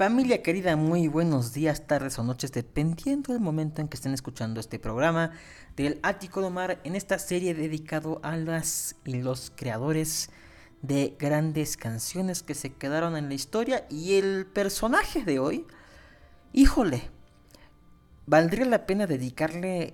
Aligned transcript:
Familia 0.00 0.42
querida, 0.42 0.76
muy 0.76 1.08
buenos 1.08 1.52
días, 1.52 1.86
tardes 1.86 2.18
o 2.18 2.24
noches, 2.24 2.52
dependiendo 2.52 3.34
del 3.34 3.42
momento 3.42 3.82
en 3.82 3.88
que 3.88 3.96
estén 3.96 4.14
escuchando 4.14 4.58
este 4.58 4.78
programa 4.78 5.32
del 5.76 6.00
Ático 6.02 6.40
de 6.40 6.46
Omar 6.46 6.80
en 6.84 6.96
esta 6.96 7.18
serie 7.18 7.52
dedicado 7.52 8.18
a 8.22 8.34
las 8.38 8.96
y 9.04 9.20
los 9.20 9.52
creadores 9.54 10.30
de 10.80 11.16
grandes 11.18 11.76
canciones 11.76 12.42
que 12.42 12.54
se 12.54 12.72
quedaron 12.72 13.14
en 13.14 13.28
la 13.28 13.34
historia 13.34 13.86
y 13.90 14.14
el 14.14 14.46
personaje 14.46 15.22
de 15.22 15.38
hoy, 15.38 15.66
híjole, 16.54 17.10
valdría 18.24 18.64
la 18.64 18.86
pena 18.86 19.06
dedicarle 19.06 19.92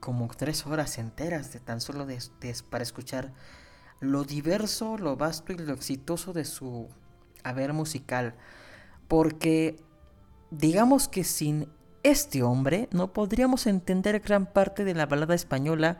como 0.00 0.26
tres 0.28 0.66
horas 0.66 0.96
enteras 0.96 1.52
de 1.52 1.60
tan 1.60 1.82
solo 1.82 2.06
para 2.70 2.84
escuchar 2.84 3.34
lo 4.00 4.24
diverso, 4.24 4.96
lo 4.96 5.14
vasto 5.14 5.52
y 5.52 5.58
lo 5.58 5.74
exitoso 5.74 6.32
de 6.32 6.46
su 6.46 6.88
haber 7.44 7.74
musical 7.74 8.34
porque 9.08 9.76
digamos 10.50 11.08
que 11.08 11.24
sin 11.24 11.68
este 12.02 12.42
hombre 12.42 12.88
no 12.92 13.12
podríamos 13.12 13.66
entender 13.66 14.20
gran 14.20 14.46
parte 14.46 14.84
de 14.84 14.94
la 14.94 15.06
balada 15.06 15.34
española 15.34 15.98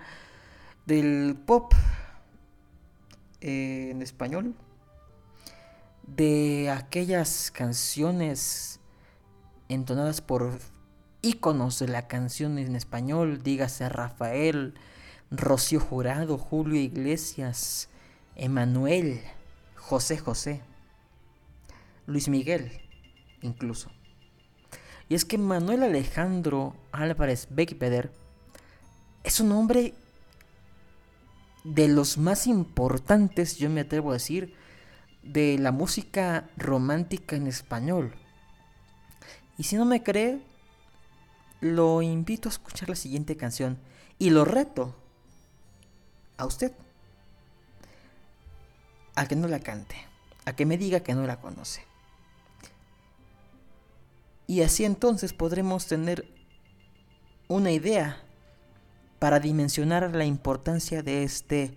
del 0.86 1.36
pop 1.44 1.72
eh, 3.40 3.90
en 3.90 4.02
español, 4.02 4.54
de 6.06 6.70
aquellas 6.70 7.50
canciones 7.50 8.80
entonadas 9.68 10.20
por 10.20 10.58
íconos 11.20 11.78
de 11.78 11.88
la 11.88 12.08
canción 12.08 12.58
en 12.58 12.74
español, 12.74 13.42
dígase 13.42 13.88
Rafael, 13.88 14.74
Rocío 15.30 15.80
Jurado, 15.80 16.38
Julio 16.38 16.80
Iglesias, 16.80 17.90
Emanuel, 18.34 19.20
José 19.76 20.16
José, 20.16 20.62
Luis 22.06 22.28
Miguel 22.28 22.87
incluso. 23.42 23.90
Y 25.08 25.14
es 25.14 25.24
que 25.24 25.38
Manuel 25.38 25.82
Alejandro 25.82 26.76
Álvarez 26.92 27.48
Beckpeder 27.50 28.12
es 29.24 29.40
un 29.40 29.52
hombre 29.52 29.94
de 31.64 31.88
los 31.88 32.18
más 32.18 32.46
importantes, 32.46 33.56
yo 33.56 33.70
me 33.70 33.80
atrevo 33.80 34.10
a 34.10 34.14
decir, 34.14 34.54
de 35.22 35.58
la 35.58 35.72
música 35.72 36.48
romántica 36.56 37.36
en 37.36 37.46
español. 37.46 38.14
Y 39.56 39.64
si 39.64 39.76
no 39.76 39.84
me 39.84 40.02
cree, 40.02 40.40
lo 41.60 42.02
invito 42.02 42.48
a 42.48 42.52
escuchar 42.52 42.88
la 42.88 42.94
siguiente 42.94 43.36
canción 43.36 43.78
y 44.18 44.30
lo 44.30 44.44
reto 44.44 44.94
a 46.36 46.46
usted 46.46 46.72
a 49.16 49.26
que 49.26 49.34
no 49.34 49.48
la 49.48 49.58
cante, 49.58 49.96
a 50.44 50.54
que 50.54 50.64
me 50.64 50.78
diga 50.78 51.00
que 51.00 51.14
no 51.14 51.26
la 51.26 51.40
conoce. 51.40 51.87
Y 54.48 54.62
así 54.62 54.86
entonces 54.86 55.34
podremos 55.34 55.86
tener 55.86 56.26
una 57.48 57.70
idea 57.70 58.16
para 59.18 59.40
dimensionar 59.40 60.16
la 60.16 60.24
importancia 60.24 61.02
de 61.02 61.22
este, 61.22 61.76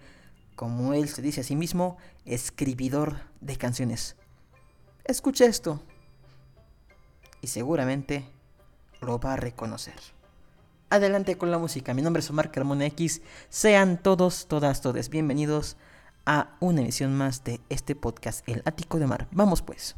como 0.55 0.93
él 0.93 1.09
se 1.09 1.21
dice 1.21 1.41
a 1.41 1.43
sí 1.43 1.57
mismo, 1.57 1.97
escribidor 2.23 3.17
de 3.41 3.57
canciones. 3.57 4.15
Escucha 5.03 5.45
esto 5.45 5.83
y 7.41 7.47
seguramente 7.47 8.25
lo 9.01 9.19
va 9.19 9.33
a 9.33 9.37
reconocer. 9.37 9.95
Adelante 10.89 11.37
con 11.37 11.51
la 11.51 11.57
música. 11.57 11.93
Mi 11.93 12.01
nombre 12.01 12.21
es 12.21 12.29
Omar 12.29 12.51
Carmona 12.51 12.85
X. 12.85 13.21
Sean 13.49 14.01
todos, 14.01 14.47
todas, 14.47 14.79
todes 14.79 15.09
bienvenidos 15.09 15.75
a 16.25 16.55
una 16.61 16.81
emisión 16.81 17.17
más 17.17 17.43
de 17.43 17.59
este 17.67 17.95
podcast, 17.95 18.47
El 18.47 18.61
Ático 18.63 18.97
de 18.97 19.07
Mar. 19.07 19.27
Vamos 19.31 19.61
pues. 19.61 19.97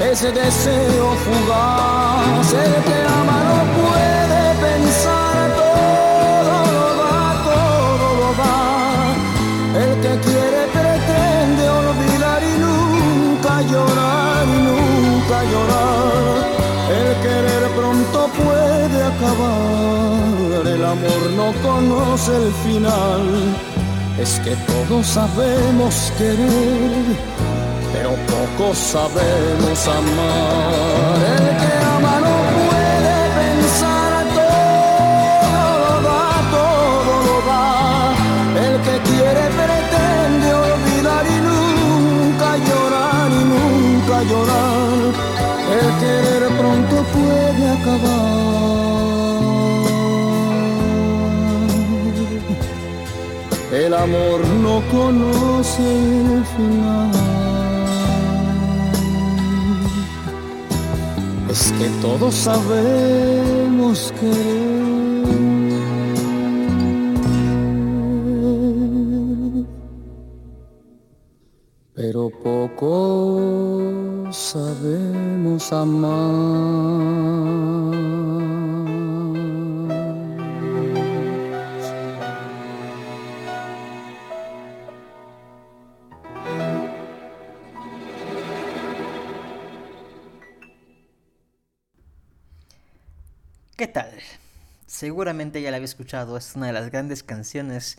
ese 0.00 0.32
deseo 0.32 1.14
fugaz, 1.24 2.52
el 2.52 2.74
que 2.84 2.98
ama 3.20 3.38
no 3.48 3.58
puede 3.78 4.42
pensar, 4.66 5.50
todo 5.60 6.56
lo 6.76 6.86
da, 7.00 7.22
todo 7.50 8.06
lo 8.20 8.28
da, 8.42 8.58
el 9.82 9.92
que 10.00 10.12
quiere 10.26 10.62
pretende 10.72 11.64
olvidar 11.68 12.42
y 12.42 12.54
nunca 12.64 13.62
llorar 13.62 14.46
nunca 14.46 15.44
llorar, 15.52 16.48
el 16.98 17.10
querer 17.22 17.64
pronto 17.76 18.30
puede 18.42 18.98
acabar, 19.12 20.66
el 20.66 20.84
amor 20.84 21.22
no 21.36 21.52
conoce 21.62 22.36
el 22.36 22.52
final, 22.64 23.54
es 24.18 24.40
que 24.40 24.56
todos 24.66 25.06
sabemos 25.06 26.12
querer 26.16 27.49
pero 28.10 28.16
poco 28.26 28.74
sabemos 28.74 29.88
amar. 29.88 31.89
Que 62.30 63.19
Seguramente 95.00 95.62
ya 95.62 95.70
la 95.70 95.78
había 95.78 95.86
escuchado, 95.86 96.36
es 96.36 96.54
una 96.56 96.66
de 96.66 96.74
las 96.74 96.90
grandes 96.90 97.22
canciones 97.22 97.96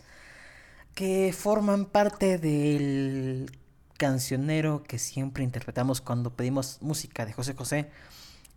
que 0.94 1.34
forman 1.36 1.86
parte 1.86 2.38
del 2.38 3.58
cancionero 3.98 4.84
que 4.84 5.00
siempre 5.00 5.42
interpretamos 5.42 6.00
cuando 6.00 6.36
pedimos 6.36 6.78
música 6.80 7.26
de 7.26 7.32
José 7.32 7.54
José. 7.54 7.90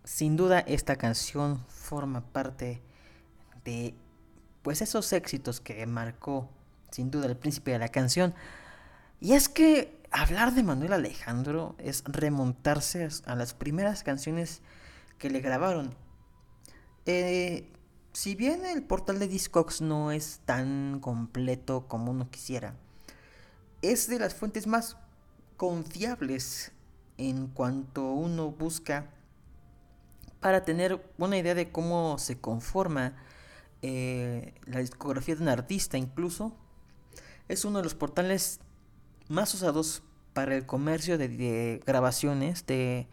Sin 0.03 0.37
duda 0.37 0.59
esta 0.59 0.95
canción 0.95 1.65
forma 1.69 2.21
parte 2.21 2.83
de 3.63 3.95
pues 4.61 4.83
esos 4.83 5.11
éxitos 5.11 5.59
que 5.59 5.83
marcó 5.87 6.47
sin 6.91 7.09
duda 7.09 7.25
el 7.25 7.37
príncipe 7.37 7.71
de 7.71 7.79
la 7.79 7.89
canción. 7.89 8.35
Y 9.19 9.33
es 9.33 9.49
que 9.49 10.03
hablar 10.11 10.53
de 10.53 10.61
Manuel 10.61 10.93
Alejandro 10.93 11.75
es 11.79 12.03
remontarse 12.05 13.09
a 13.25 13.33
las 13.33 13.55
primeras 13.55 14.03
canciones 14.03 14.61
que 15.17 15.31
le 15.31 15.39
grabaron 15.39 15.95
eh, 17.07 17.71
si 18.15 18.33
bien 18.33 18.65
el 18.65 18.81
portal 18.81 19.19
de 19.19 19.27
Discogs 19.27 19.81
no 19.81 20.11
es 20.13 20.39
tan 20.45 21.01
completo 21.01 21.85
como 21.89 22.11
uno 22.11 22.29
quisiera, 22.31 22.75
es 23.81 24.07
de 24.07 24.19
las 24.19 24.33
fuentes 24.33 24.67
más 24.67 24.95
confiables 25.57 26.71
en 27.17 27.47
cuanto 27.47 28.13
uno 28.13 28.51
busca 28.51 29.11
para 30.39 30.63
tener 30.63 31.05
una 31.17 31.37
idea 31.37 31.55
de 31.55 31.73
cómo 31.73 32.17
se 32.17 32.39
conforma 32.39 33.17
eh, 33.81 34.53
la 34.65 34.79
discografía 34.79 35.35
de 35.35 35.41
un 35.41 35.49
artista 35.49 35.97
incluso. 35.97 36.55
Es 37.49 37.65
uno 37.65 37.79
de 37.79 37.83
los 37.83 37.95
portales 37.95 38.61
más 39.27 39.53
usados 39.53 40.03
para 40.31 40.55
el 40.55 40.65
comercio 40.65 41.17
de, 41.17 41.81
grabaciones, 41.85 42.65
de 42.65 43.07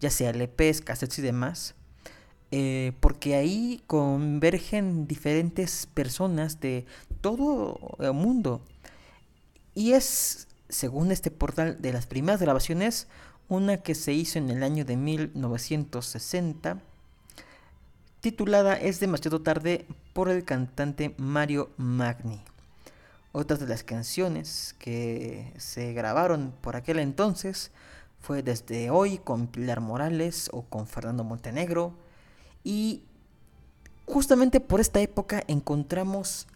ya 0.00 0.10
sea 0.10 0.32
LPs, 0.32 0.80
cassettes 0.80 1.20
y 1.20 1.22
demás. 1.22 1.76
Eh, 2.50 2.92
porque 3.00 3.34
ahí 3.34 3.82
convergen 3.86 5.06
diferentes 5.06 5.86
personas 5.86 6.60
de 6.60 6.86
todo 7.20 7.78
el 7.98 8.14
mundo. 8.14 8.62
Y 9.74 9.92
es, 9.92 10.48
según 10.68 11.12
este 11.12 11.30
portal, 11.30 11.80
de 11.80 11.92
las 11.92 12.06
primeras 12.06 12.40
grabaciones, 12.40 13.06
una 13.48 13.78
que 13.78 13.94
se 13.94 14.12
hizo 14.12 14.38
en 14.38 14.50
el 14.50 14.62
año 14.62 14.84
de 14.84 14.96
1960, 14.96 16.80
titulada 18.20 18.74
Es 18.74 19.00
demasiado 19.00 19.42
tarde 19.42 19.86
por 20.12 20.28
el 20.28 20.44
cantante 20.44 21.14
Mario 21.18 21.70
Magni. 21.76 22.40
Otras 23.32 23.60
de 23.60 23.66
las 23.66 23.84
canciones 23.84 24.74
que 24.78 25.52
se 25.58 25.92
grabaron 25.92 26.54
por 26.62 26.76
aquel 26.76 26.98
entonces 26.98 27.70
fue 28.20 28.42
Desde 28.42 28.90
hoy 28.90 29.18
con 29.18 29.46
Pilar 29.46 29.80
Morales 29.80 30.50
o 30.52 30.62
con 30.62 30.86
Fernando 30.86 31.24
Montenegro, 31.24 31.94
y 32.68 33.02
justamente 34.04 34.60
por 34.60 34.78
esta 34.78 35.00
época 35.00 35.42
encontramos 35.48 36.46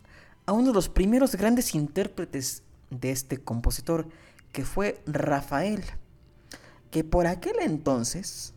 a 0.45 0.53
uno 0.53 0.69
de 0.69 0.75
los 0.75 0.91
primeros 0.91 1.35
grandes 1.37 1.75
intérpretes 1.75 2.65
de 2.91 3.13
este 3.13 3.39
compositor, 3.39 4.07
que 4.53 4.67
fue 4.67 5.03
Rafael, 5.07 5.83
que 6.91 7.03
por 7.03 7.27
aquel 7.27 7.57
entonces 7.61 8.53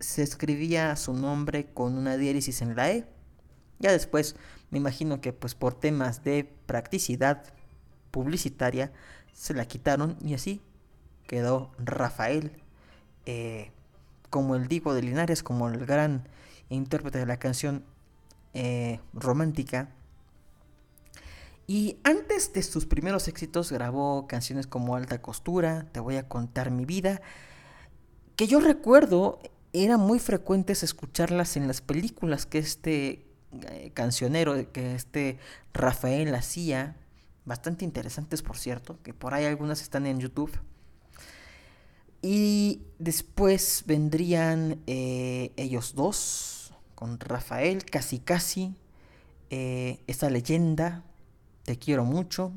se 0.00 0.22
escribía 0.22 0.94
su 0.96 1.14
nombre 1.14 1.72
con 1.72 1.96
una 1.96 2.18
diéresis 2.18 2.60
en 2.60 2.76
la 2.76 2.90
E. 2.92 3.08
Ya 3.78 3.90
después 3.90 4.36
me 4.68 4.76
imagino 4.76 5.22
que 5.22 5.32
pues 5.32 5.54
por 5.54 5.80
temas 5.80 6.24
de 6.24 6.44
practicidad 6.66 7.42
publicitaria 8.10 8.92
se 9.32 9.54
la 9.54 9.64
quitaron 9.64 10.18
y 10.22 10.34
así 10.34 10.60
quedó 11.26 11.72
Rafael. 11.78 12.52
Eh, 13.24 13.72
como 14.30 14.54
el 14.54 14.68
Divo 14.68 14.94
de 14.94 15.02
Linares, 15.02 15.42
como 15.42 15.68
el 15.68 15.84
gran 15.84 16.28
intérprete 16.68 17.18
de 17.18 17.26
la 17.26 17.38
canción 17.38 17.84
eh, 18.54 19.00
romántica. 19.12 19.90
Y 21.66 21.98
antes 22.02 22.52
de 22.52 22.62
sus 22.62 22.86
primeros 22.86 23.28
éxitos 23.28 23.70
grabó 23.70 24.26
canciones 24.26 24.66
como 24.66 24.96
Alta 24.96 25.20
Costura, 25.20 25.86
Te 25.92 26.00
voy 26.00 26.16
a 26.16 26.28
contar 26.28 26.70
mi 26.70 26.84
vida, 26.84 27.20
que 28.36 28.46
yo 28.46 28.60
recuerdo 28.60 29.38
era 29.72 29.96
muy 29.98 30.18
frecuentes 30.18 30.82
escucharlas 30.82 31.56
en 31.56 31.66
las 31.66 31.80
películas 31.80 32.46
que 32.46 32.58
este 32.58 33.26
eh, 33.52 33.90
cancionero, 33.94 34.72
que 34.72 34.94
este 34.94 35.38
Rafael 35.74 36.34
hacía, 36.34 36.96
bastante 37.44 37.84
interesantes 37.84 38.42
por 38.42 38.56
cierto, 38.56 38.98
que 39.02 39.12
por 39.12 39.34
ahí 39.34 39.44
algunas 39.44 39.82
están 39.82 40.06
en 40.06 40.20
YouTube. 40.20 40.52
Y 42.20 42.82
después 42.98 43.84
vendrían 43.86 44.82
eh, 44.86 45.52
ellos 45.56 45.94
dos, 45.94 46.74
con 46.94 47.20
Rafael, 47.20 47.84
casi 47.84 48.18
casi, 48.18 48.74
eh, 49.50 50.00
esta 50.06 50.28
leyenda, 50.30 51.04
te 51.64 51.78
quiero 51.78 52.04
mucho. 52.04 52.52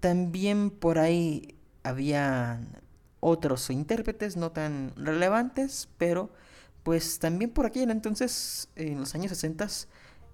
También 0.00 0.70
por 0.70 0.98
ahí 0.98 1.56
había 1.82 2.60
otros 3.20 3.70
intérpretes 3.70 4.36
no 4.36 4.52
tan 4.52 4.92
relevantes, 4.96 5.88
pero 5.98 6.30
pues 6.82 7.18
también 7.18 7.50
por 7.50 7.66
aquí 7.66 7.82
entonces, 7.82 8.68
en 8.76 9.00
los 9.00 9.14
años 9.14 9.30
60, 9.30 9.66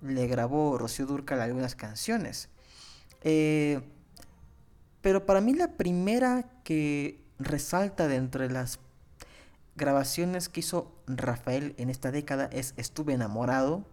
le 0.02 0.26
grabó 0.26 0.78
Rocío 0.78 1.06
Durcal 1.06 1.40
algunas 1.40 1.74
canciones. 1.74 2.48
Eh, 3.22 3.80
pero 5.02 5.26
para 5.26 5.40
mí 5.40 5.54
la 5.54 5.72
primera 5.76 6.48
que 6.64 7.25
resalta 7.38 8.08
de 8.08 8.16
entre 8.16 8.50
las 8.50 8.80
grabaciones 9.76 10.48
que 10.48 10.60
hizo 10.60 10.92
Rafael 11.06 11.74
en 11.78 11.90
esta 11.90 12.10
década 12.10 12.48
es 12.52 12.74
Estuve 12.76 13.12
enamorado, 13.12 13.84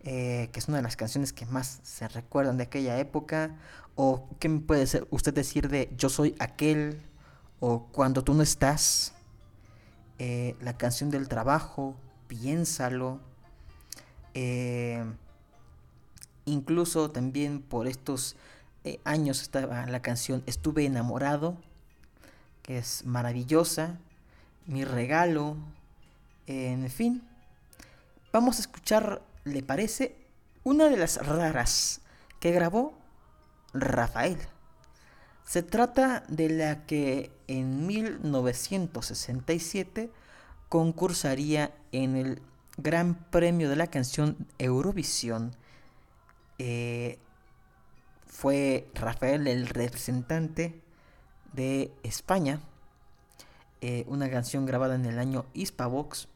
eh, 0.00 0.50
que 0.52 0.58
es 0.58 0.68
una 0.68 0.78
de 0.78 0.82
las 0.82 0.96
canciones 0.96 1.32
que 1.32 1.46
más 1.46 1.80
se 1.82 2.08
recuerdan 2.08 2.56
de 2.56 2.64
aquella 2.64 2.98
época. 2.98 3.56
O 3.94 4.28
qué 4.40 4.48
me 4.48 4.60
puede 4.60 4.86
usted 5.10 5.32
decir 5.32 5.68
de 5.68 5.92
Yo 5.96 6.08
soy 6.08 6.34
aquel 6.38 7.02
o 7.60 7.86
Cuando 7.86 8.22
tú 8.22 8.34
no 8.34 8.42
estás, 8.42 9.14
eh, 10.18 10.56
la 10.60 10.76
canción 10.76 11.10
del 11.10 11.28
trabajo, 11.28 11.96
Piénsalo. 12.28 13.20
Eh, 14.34 15.02
incluso 16.44 17.10
también 17.10 17.62
por 17.62 17.86
estos 17.86 18.36
años 19.04 19.42
estaba 19.42 19.86
la 19.86 20.00
canción 20.00 20.44
Estuve 20.46 20.84
enamorado, 20.84 21.56
es 22.66 23.04
maravillosa. 23.04 23.98
Mi 24.66 24.84
regalo, 24.84 25.56
en 26.46 26.90
fin. 26.90 27.22
Vamos 28.32 28.58
a 28.58 28.60
escuchar, 28.60 29.22
¿le 29.44 29.62
parece? 29.62 30.16
Una 30.64 30.88
de 30.88 30.96
las 30.96 31.24
raras 31.24 32.00
que 32.40 32.50
grabó 32.50 32.98
Rafael. 33.72 34.38
Se 35.44 35.62
trata 35.62 36.24
de 36.28 36.48
la 36.48 36.86
que 36.86 37.30
en 37.46 37.86
1967 37.86 40.10
concursaría 40.68 41.72
en 41.92 42.16
el 42.16 42.42
Gran 42.76 43.14
Premio 43.14 43.70
de 43.70 43.76
la 43.76 43.86
Canción 43.86 44.36
Eurovisión. 44.58 45.54
Eh, 46.58 47.20
fue 48.26 48.88
Rafael 48.94 49.46
el 49.46 49.68
representante 49.68 50.82
de 51.52 51.92
España. 52.02 52.60
Eh, 53.80 54.04
una 54.08 54.30
canción 54.30 54.66
grabada 54.66 54.94
en 54.94 55.04
el 55.04 55.18
año 55.18 55.44
Hispavox. 55.54 56.28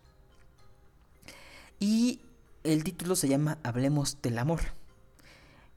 Y 1.79 2.21
el 2.65 2.85
título 2.85 3.17
se 3.17 3.29
llama 3.29 3.59
Hablemos 3.63 4.21
del 4.23 4.39
Amor. 4.39 4.61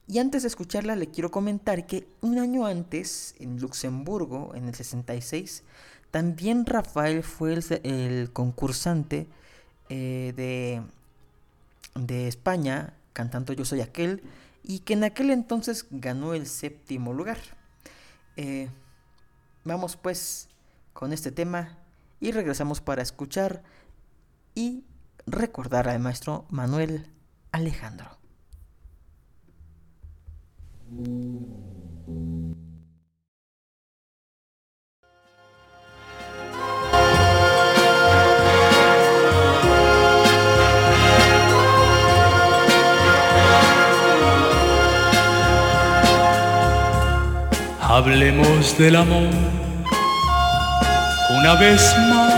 Y 0.06 0.18
antes 0.18 0.42
de 0.42 0.48
escucharla 0.48 0.96
le 0.96 1.08
quiero 1.08 1.30
comentar 1.30 1.86
que 1.86 2.06
un 2.20 2.38
año 2.38 2.66
antes, 2.66 3.34
en 3.38 3.58
Luxemburgo, 3.58 4.54
en 4.54 4.68
el 4.68 4.74
66, 4.74 5.62
también 6.10 6.66
Rafael 6.66 7.22
fue 7.22 7.58
el, 7.82 8.30
concursante 8.32 9.26
eh, 9.88 10.34
de, 10.36 10.82
de 11.94 12.28
España, 12.28 12.92
cantando 13.14 13.54
Yo 13.54 13.64
Soy 13.64 13.80
Aquel, 13.80 14.22
y 14.62 14.80
que 14.80 14.94
en 14.94 15.04
aquel 15.04 15.30
entonces 15.30 15.86
ganó 15.90 16.34
el 16.34 16.46
séptimo 16.46 17.12
lugar. 17.12 17.38
Eh, 18.36 18.68
vamos 19.64 19.96
pues 19.96 20.48
con 20.92 21.12
este 21.12 21.32
tema 21.32 21.78
y 22.20 22.32
regresamos 22.32 22.80
para 22.80 23.02
escuchar 23.02 23.62
y 24.54 24.84
recordar 25.26 25.88
al 25.88 26.00
maestro 26.00 26.46
Manuel 26.50 27.06
Alejandro. 27.52 28.18
Hablemos 47.96 48.76
del 48.76 48.96
amor 48.96 49.30
una 51.30 51.54
vez 51.54 51.80
más, 52.10 52.34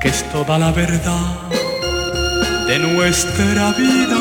que 0.00 0.08
es 0.08 0.24
toda 0.32 0.58
la 0.58 0.72
verdad 0.72 1.36
de 2.66 2.80
nuestra 2.80 3.70
vida. 3.78 4.18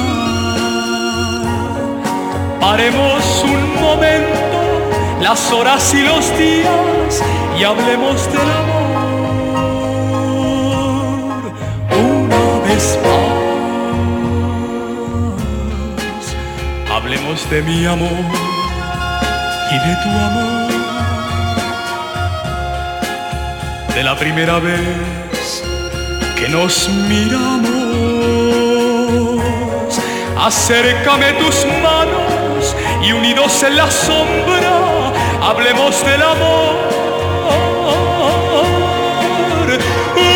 Paremos 2.60 3.44
un 3.44 3.82
momento 3.82 4.40
las 5.20 5.52
horas 5.52 5.92
y 5.92 6.04
los 6.04 6.38
días 6.38 7.24
y 7.60 7.64
hablemos 7.64 8.32
del 8.32 8.52
amor 8.62 9.32
una 11.90 12.60
vez 12.68 13.00
más. 13.04 13.41
Hablemos 17.02 17.50
de 17.50 17.62
mi 17.64 17.86
amor 17.86 18.12
y 19.72 19.76
de 19.88 19.96
tu 20.04 20.10
amor. 20.10 20.72
De 23.96 24.04
la 24.04 24.16
primera 24.16 24.60
vez 24.60 25.64
que 26.38 26.48
nos 26.50 26.88
miramos, 27.10 27.72
acércame 30.40 31.34
tus 31.34 31.66
manos 31.82 32.76
y 33.02 33.12
unidos 33.14 33.64
en 33.64 33.78
la 33.78 33.90
sombra 33.90 35.12
hablemos 35.42 36.06
del 36.06 36.22
amor 36.22 36.76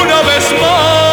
una 0.03 0.21
vez 0.23 0.61
más. 0.61 1.04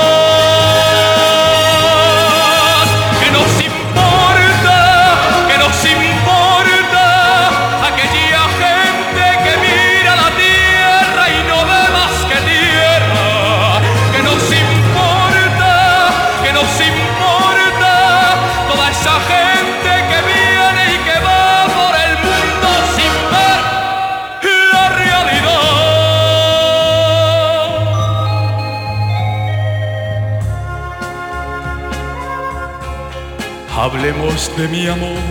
Hablemos 34.03 34.51
de 34.57 34.67
mi 34.67 34.89
amor 34.89 35.23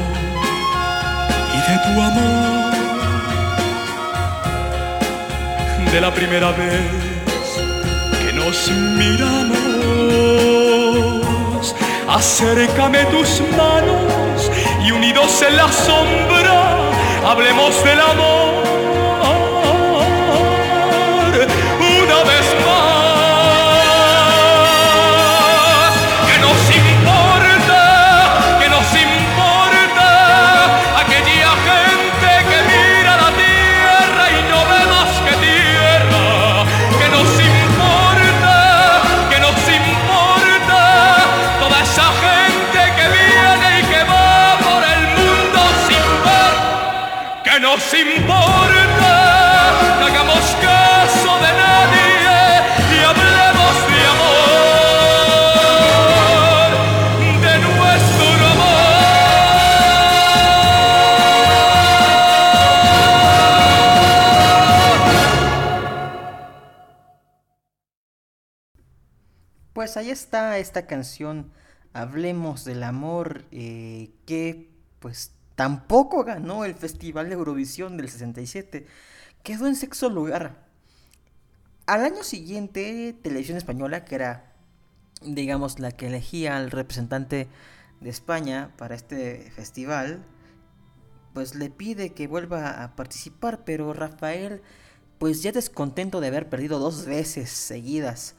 y 1.53 1.57
de 1.69 1.77
tu 1.83 2.01
amor. 2.01 2.71
De 5.91 5.99
la 5.99 6.13
primera 6.13 6.51
vez 6.53 6.79
que 8.17 8.31
nos 8.31 8.71
miramos. 8.97 9.65
Acércame 12.07 13.03
tus 13.07 13.41
manos 13.57 14.49
y 14.85 14.91
unidos 14.91 15.41
en 15.45 15.57
la 15.57 15.69
sombra, 15.69 16.77
hablemos 17.29 17.83
del 17.83 17.99
amor. 17.99 18.60
Pues 69.73 69.97
ahí 69.97 70.09
está 70.09 70.57
esta 70.57 70.87
canción, 70.87 71.51
Hablemos 71.93 72.63
del 72.63 72.83
amor, 72.83 73.43
eh, 73.51 74.11
que 74.25 74.69
pues 74.99 75.33
Tampoco 75.61 76.23
ganó 76.23 76.65
el 76.65 76.73
Festival 76.73 77.29
de 77.29 77.35
Eurovisión 77.35 77.95
del 77.95 78.09
67. 78.09 78.87
Quedó 79.43 79.67
en 79.67 79.75
sexto 79.75 80.09
lugar. 80.09 80.65
Al 81.85 82.03
año 82.03 82.23
siguiente, 82.23 83.15
Televisión 83.21 83.57
Española, 83.57 84.03
que 84.03 84.15
era, 84.15 84.53
digamos, 85.21 85.79
la 85.79 85.91
que 85.91 86.07
elegía 86.07 86.57
al 86.57 86.71
representante 86.71 87.47
de 87.99 88.09
España 88.09 88.71
para 88.75 88.95
este 88.95 89.51
festival, 89.51 90.25
pues 91.35 91.53
le 91.53 91.69
pide 91.69 92.13
que 92.13 92.27
vuelva 92.27 92.83
a 92.83 92.95
participar, 92.95 93.63
pero 93.63 93.93
Rafael, 93.93 94.63
pues 95.19 95.43
ya 95.43 95.51
descontento 95.51 96.21
de 96.21 96.27
haber 96.29 96.49
perdido 96.49 96.79
dos 96.79 97.05
veces 97.05 97.51
seguidas 97.51 98.33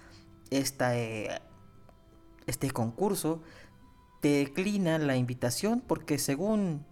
eh, 0.58 1.40
este 2.46 2.70
concurso, 2.70 3.42
declina 4.22 4.98
la 4.98 5.16
invitación 5.16 5.80
porque 5.80 6.18
según 6.18 6.84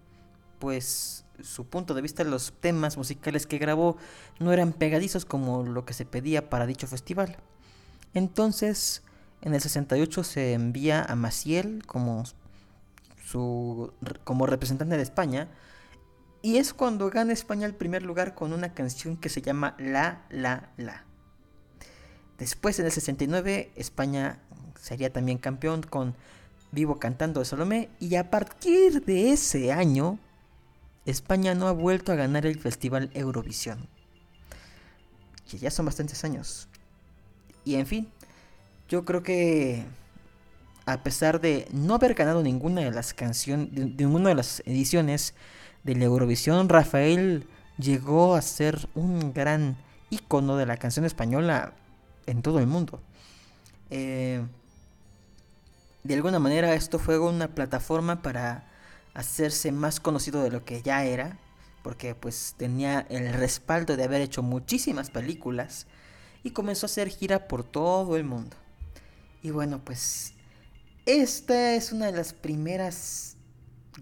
pues 0.58 1.24
su 1.42 1.66
punto 1.66 1.94
de 1.94 2.02
vista 2.02 2.24
los 2.24 2.52
temas 2.60 2.96
musicales 2.96 3.46
que 3.46 3.58
grabó 3.58 3.96
no 4.38 4.52
eran 4.52 4.72
pegadizos 4.72 5.24
como 5.24 5.62
lo 5.62 5.84
que 5.84 5.94
se 5.94 6.04
pedía 6.04 6.50
para 6.50 6.66
dicho 6.66 6.86
festival. 6.86 7.36
Entonces, 8.12 9.02
en 9.40 9.54
el 9.54 9.60
68 9.60 10.24
se 10.24 10.52
envía 10.52 11.02
a 11.02 11.14
Maciel 11.14 11.86
como 11.86 12.24
su 13.24 13.92
como 14.24 14.46
representante 14.46 14.96
de 14.96 15.02
España 15.02 15.48
Y 16.42 16.56
es 16.56 16.74
cuando 16.74 17.10
gana 17.10 17.32
España 17.32 17.66
el 17.66 17.74
primer 17.74 18.02
lugar 18.02 18.34
con 18.34 18.52
una 18.52 18.74
canción 18.74 19.16
que 19.16 19.28
se 19.28 19.42
llama 19.42 19.76
La 19.78 20.26
La 20.30 20.70
La. 20.76 21.09
Después 22.40 22.78
en 22.78 22.86
el 22.86 22.92
69 22.92 23.70
España 23.76 24.38
sería 24.80 25.12
también 25.12 25.38
campeón 25.38 25.82
con 25.82 26.16
Vivo 26.72 26.98
cantando 26.98 27.40
de 27.40 27.46
Salomé 27.46 27.90
y 28.00 28.14
a 28.14 28.30
partir 28.30 29.04
de 29.04 29.30
ese 29.32 29.72
año 29.72 30.18
España 31.04 31.54
no 31.54 31.68
ha 31.68 31.72
vuelto 31.72 32.12
a 32.12 32.14
ganar 32.14 32.46
el 32.46 32.58
Festival 32.58 33.10
Eurovisión. 33.12 33.88
Que 35.50 35.58
ya 35.58 35.70
son 35.70 35.84
bastantes 35.84 36.24
años. 36.24 36.68
Y 37.64 37.74
en 37.74 37.86
fin, 37.86 38.08
yo 38.88 39.04
creo 39.04 39.22
que 39.22 39.84
a 40.86 41.02
pesar 41.02 41.42
de 41.42 41.68
no 41.72 41.96
haber 41.96 42.14
ganado 42.14 42.42
ninguna 42.42 42.80
de 42.80 42.90
las 42.90 43.12
canciones, 43.12 43.70
ninguna 43.72 44.30
de 44.30 44.34
las 44.36 44.60
ediciones 44.64 45.34
de 45.84 45.94
la 45.94 46.04
Eurovisión, 46.04 46.70
Rafael 46.70 47.46
llegó 47.76 48.34
a 48.34 48.40
ser 48.40 48.88
un 48.94 49.34
gran 49.34 49.76
icono 50.08 50.56
de 50.56 50.64
la 50.66 50.78
canción 50.78 51.04
española 51.04 51.74
en 52.30 52.42
todo 52.42 52.58
el 52.58 52.66
mundo. 52.66 53.00
Eh, 53.90 54.42
de 56.02 56.14
alguna 56.14 56.38
manera 56.38 56.74
esto 56.74 56.98
fue 56.98 57.18
una 57.18 57.48
plataforma 57.48 58.22
para 58.22 58.70
hacerse 59.14 59.72
más 59.72 60.00
conocido 60.00 60.42
de 60.42 60.50
lo 60.50 60.64
que 60.64 60.82
ya 60.82 61.04
era, 61.04 61.38
porque 61.82 62.14
pues 62.14 62.54
tenía 62.56 63.06
el 63.10 63.32
respaldo 63.34 63.96
de 63.96 64.04
haber 64.04 64.20
hecho 64.20 64.42
muchísimas 64.42 65.10
películas 65.10 65.86
y 66.42 66.50
comenzó 66.50 66.86
a 66.86 66.88
hacer 66.88 67.08
gira 67.08 67.48
por 67.48 67.64
todo 67.64 68.16
el 68.16 68.24
mundo. 68.24 68.56
Y 69.42 69.50
bueno, 69.50 69.80
pues 69.84 70.34
esta 71.06 71.74
es 71.74 71.92
una 71.92 72.06
de 72.06 72.12
las 72.12 72.32
primeras 72.32 73.36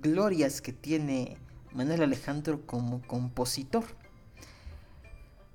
glorias 0.01 0.61
que 0.61 0.73
tiene 0.73 1.39
Manuel 1.73 2.03
Alejandro 2.03 2.67
como 2.67 3.03
compositor. 3.07 3.85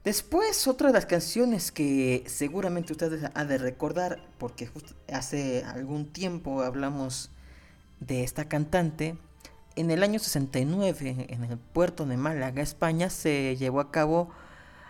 Después, 0.03 0.67
otra 0.67 0.88
de 0.88 0.93
las 0.93 1.05
canciones 1.05 1.72
que 1.72 2.25
seguramente 2.27 2.91
ustedes 2.91 3.29
han 3.33 3.48
de 3.48 3.57
recordar, 3.57 4.19
porque 4.38 4.69
hace 5.12 5.63
algún 5.63 6.07
tiempo 6.07 6.62
hablamos 6.62 7.31
de 8.01 8.24
esta 8.24 8.50
cantante, 8.50 9.17
en 9.75 9.91
el 9.91 10.03
año 10.03 10.19
69, 10.19 11.27
en 11.29 11.43
el 11.45 11.57
puerto 11.57 12.05
de 12.05 12.17
Málaga, 12.17 12.62
España, 12.62 13.10
se 13.10 13.55
llevó 13.55 13.79
a 13.79 13.91
cabo 13.91 14.29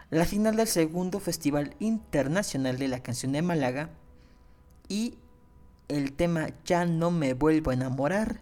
la 0.10 0.25
final 0.25 0.55
del 0.55 0.67
segundo 0.67 1.20
Festival 1.20 1.75
Internacional 1.79 2.77
de 2.79 2.88
la 2.88 3.01
Canción 3.01 3.32
de 3.32 3.41
Málaga 3.43 3.91
y 4.89 5.15
el 5.88 6.13
tema 6.13 6.50
Ya 6.65 6.86
no 6.86 7.12
me 7.12 7.34
vuelvo 7.34 7.72
a 7.72 7.75
enamorar 7.75 8.41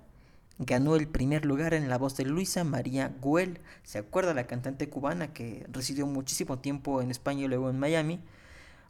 ganó 0.64 0.96
el 0.96 1.08
primer 1.08 1.44
lugar 1.44 1.74
en 1.74 1.90
la 1.90 1.98
voz 1.98 2.16
de 2.18 2.26
Luisa 2.26 2.64
María 2.64 3.12
Güell. 3.20 3.60
¿Se 3.84 3.98
acuerda 3.98 4.34
la 4.34 4.46
cantante 4.46 4.90
cubana 4.90 5.34
que 5.34 5.66
residió 5.72 6.06
muchísimo 6.06 6.60
tiempo 6.60 7.02
en 7.02 7.10
España 7.10 7.46
y 7.46 7.48
luego 7.48 7.70
en 7.70 7.80
Miami? 7.80 8.22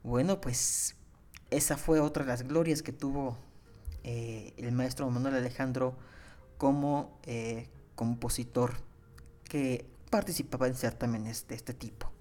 Bueno, 0.03 0.41
pues 0.41 0.95
esa 1.49 1.77
fue 1.77 2.01
otra 2.01 2.23
de 2.23 2.29
las 2.29 2.43
glorias 2.43 2.81
que 2.81 2.91
tuvo 2.91 3.37
eh, 4.03 4.53
el 4.57 4.73
maestro 4.73 5.09
Manuel 5.09 5.35
Alejandro 5.35 5.95
como 6.57 7.17
eh, 7.23 7.69
compositor 7.95 8.73
que 9.45 9.85
participaba 10.09 10.67
en 10.67 10.75
certámenes 10.75 11.47
de 11.47 11.55
este 11.55 11.73
tipo. 11.73 12.11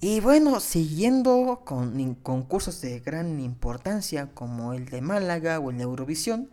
Y 0.00 0.20
bueno, 0.20 0.58
siguiendo 0.60 1.62
con 1.64 2.14
concursos 2.16 2.80
de 2.80 3.00
gran 3.00 3.38
importancia 3.40 4.28
como 4.34 4.72
el 4.72 4.86
de 4.86 5.02
Málaga 5.02 5.60
o 5.60 5.70
el 5.70 5.78
de 5.78 5.84
Eurovisión, 5.84 6.50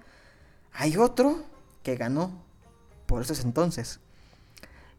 hay 0.72 0.98
otro 0.98 1.55
que 1.86 1.96
ganó 1.96 2.32
por 3.06 3.22
esos 3.22 3.46
entonces. 3.46 4.00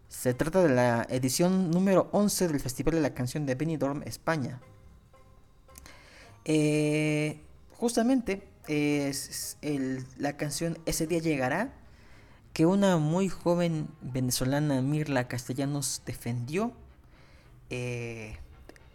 Se 0.08 0.32
trata 0.34 0.62
de 0.62 0.68
la 0.68 1.04
edición 1.10 1.72
número 1.72 2.08
11 2.12 2.46
del 2.46 2.60
Festival 2.60 2.94
de 2.94 3.00
la 3.00 3.12
Canción 3.12 3.44
de 3.44 3.56
Benidorm, 3.56 4.04
España. 4.04 4.60
Eh, 6.44 7.40
justamente 7.76 8.46
es 8.68 9.58
la 10.16 10.36
canción 10.36 10.78
Ese 10.86 11.08
día 11.08 11.18
llegará, 11.18 11.72
que 12.52 12.66
una 12.66 12.98
muy 12.98 13.28
joven 13.28 13.88
venezolana, 14.00 14.80
Mirla 14.80 15.26
Castellanos, 15.26 16.02
defendió 16.06 16.72
eh, 17.68 18.36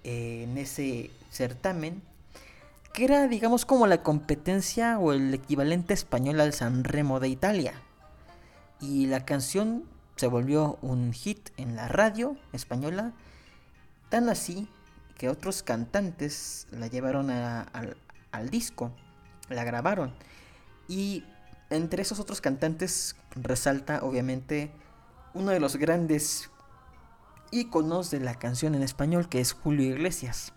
en 0.06 0.58
ese 0.58 1.12
certamen, 1.30 2.02
que 2.94 3.06
era, 3.06 3.28
digamos, 3.28 3.66
como 3.66 3.88
la 3.88 4.04
competencia 4.04 5.00
o 5.00 5.14
el 5.14 5.34
equivalente 5.34 5.94
español 5.94 6.42
al 6.42 6.54
San 6.54 6.84
Remo 6.84 7.20
de 7.20 7.30
Italia. 7.30 7.74
Y 8.80 9.08
la 9.08 9.26
canción 9.26 9.86
se 10.16 10.28
volvió 10.28 10.78
un 10.82 11.14
hit 11.14 11.50
en 11.58 11.76
la 11.76 11.88
radio 11.88 12.36
española, 12.52 13.14
tan 14.10 14.30
así 14.30 14.68
que 15.18 15.30
otros 15.30 15.64
cantantes 15.64 16.68
la 16.72 16.88
llevaron 16.88 17.30
al 17.30 18.50
disco, 18.50 18.92
la 19.50 19.64
grabaron. 19.64 20.14
Y 20.88 21.24
entre 21.70 22.02
esos 22.02 22.20
otros 22.20 22.42
cantantes 22.42 23.16
resalta 23.36 24.04
obviamente 24.04 24.72
uno 25.34 25.52
de 25.52 25.60
los 25.60 25.78
grandes 25.78 26.50
íconos 27.52 28.12
de 28.12 28.20
la 28.20 28.36
canción 28.36 28.76
en 28.76 28.82
español 28.82 29.30
que 29.30 29.40
es 29.40 29.54
Julio 29.54 29.96
Iglesias. 29.96 30.54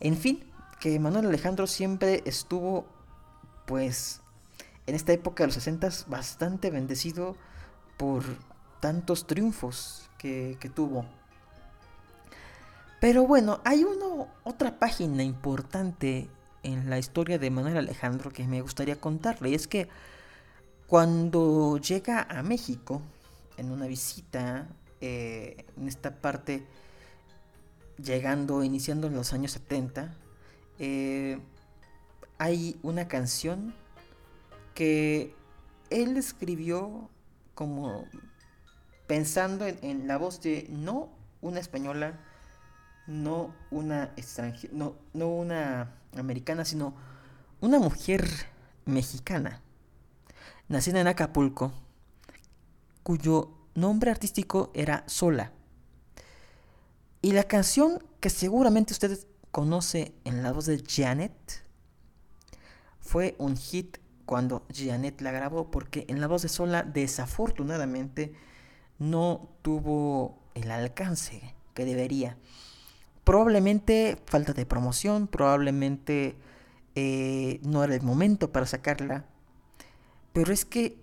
En 0.00 0.16
fin, 0.16 0.49
que 0.80 0.98
Manuel 0.98 1.26
Alejandro 1.26 1.66
siempre 1.66 2.22
estuvo 2.24 2.86
pues 3.66 4.22
en 4.86 4.94
esta 4.94 5.12
época 5.12 5.44
de 5.44 5.48
los 5.48 5.54
60 5.54 5.88
bastante 6.08 6.70
bendecido 6.70 7.36
por 7.96 8.24
tantos 8.80 9.26
triunfos 9.26 10.10
que, 10.18 10.56
tuvo. 10.74 11.04
Pero 13.00 13.26
bueno, 13.26 13.60
hay 13.64 13.84
una 13.84 14.26
otra 14.42 14.78
página 14.78 15.22
importante 15.22 16.28
en 16.62 16.90
la 16.90 16.98
historia 16.98 17.38
de 17.38 17.50
Manuel 17.50 17.76
Alejandro 17.76 18.30
que 18.30 18.46
me 18.46 18.62
gustaría 18.62 19.00
contarle. 19.00 19.50
Y 19.50 19.54
es 19.54 19.68
que 19.68 19.88
cuando 20.86 21.78
llega 21.78 22.22
a 22.22 22.42
México, 22.42 23.00
en 23.56 23.70
una 23.70 23.86
visita, 23.86 24.66
eh, 25.00 25.66
en 25.76 25.88
esta 25.88 26.16
parte, 26.16 26.66
llegando, 28.02 28.64
iniciando 28.64 29.06
en 29.06 29.14
los 29.14 29.32
años 29.32 29.52
70, 29.52 30.14
eh, 30.80 31.38
hay 32.38 32.80
una 32.82 33.06
canción 33.06 33.74
que 34.74 35.34
él 35.90 36.16
escribió 36.16 37.10
como 37.54 38.06
pensando 39.06 39.66
en, 39.66 40.08
la 40.08 40.16
voz 40.16 40.40
de 40.40 40.66
no 40.70 41.10
una 41.42 41.60
española, 41.60 42.18
no 43.06 43.54
una 43.70 44.04
extranjera, 44.16 44.72
no, 44.72 44.96
no 45.12 45.28
una 45.28 45.92
americana, 46.16 46.64
sino 46.64 46.94
una 47.60 47.78
mujer 47.78 48.26
mexicana, 48.86 49.60
nacida 50.68 51.02
en 51.02 51.08
Acapulco, 51.08 51.74
cuyo 53.02 53.50
nombre 53.74 54.10
artístico 54.10 54.70
era 54.72 55.04
Sola. 55.06 55.52
Y 57.20 57.32
la 57.32 57.44
canción 57.44 58.02
que 58.20 58.30
seguramente 58.30 58.94
ustedes 58.94 59.26
conoce 59.50 60.14
en 60.24 60.42
la 60.42 60.52
voz 60.52 60.66
de 60.66 60.82
Janet 60.86 61.32
fue 63.00 63.34
un 63.38 63.56
hit 63.56 63.98
cuando 64.26 64.64
Janet 64.72 65.20
la 65.20 65.32
grabó 65.32 65.70
porque 65.70 66.04
en 66.08 66.20
la 66.20 66.28
voz 66.28 66.42
de 66.42 66.48
Sola 66.48 66.84
desafortunadamente 66.84 68.32
no 68.98 69.48
tuvo 69.62 70.38
el 70.54 70.70
alcance 70.70 71.54
que 71.74 71.84
debería. 71.84 72.36
Probablemente 73.24 74.18
falta 74.26 74.52
de 74.52 74.66
promoción, 74.66 75.26
probablemente 75.26 76.36
eh, 76.94 77.60
no 77.62 77.82
era 77.82 77.94
el 77.94 78.02
momento 78.02 78.52
para 78.52 78.66
sacarla. 78.66 79.24
Pero 80.32 80.52
es 80.52 80.64
que 80.64 80.96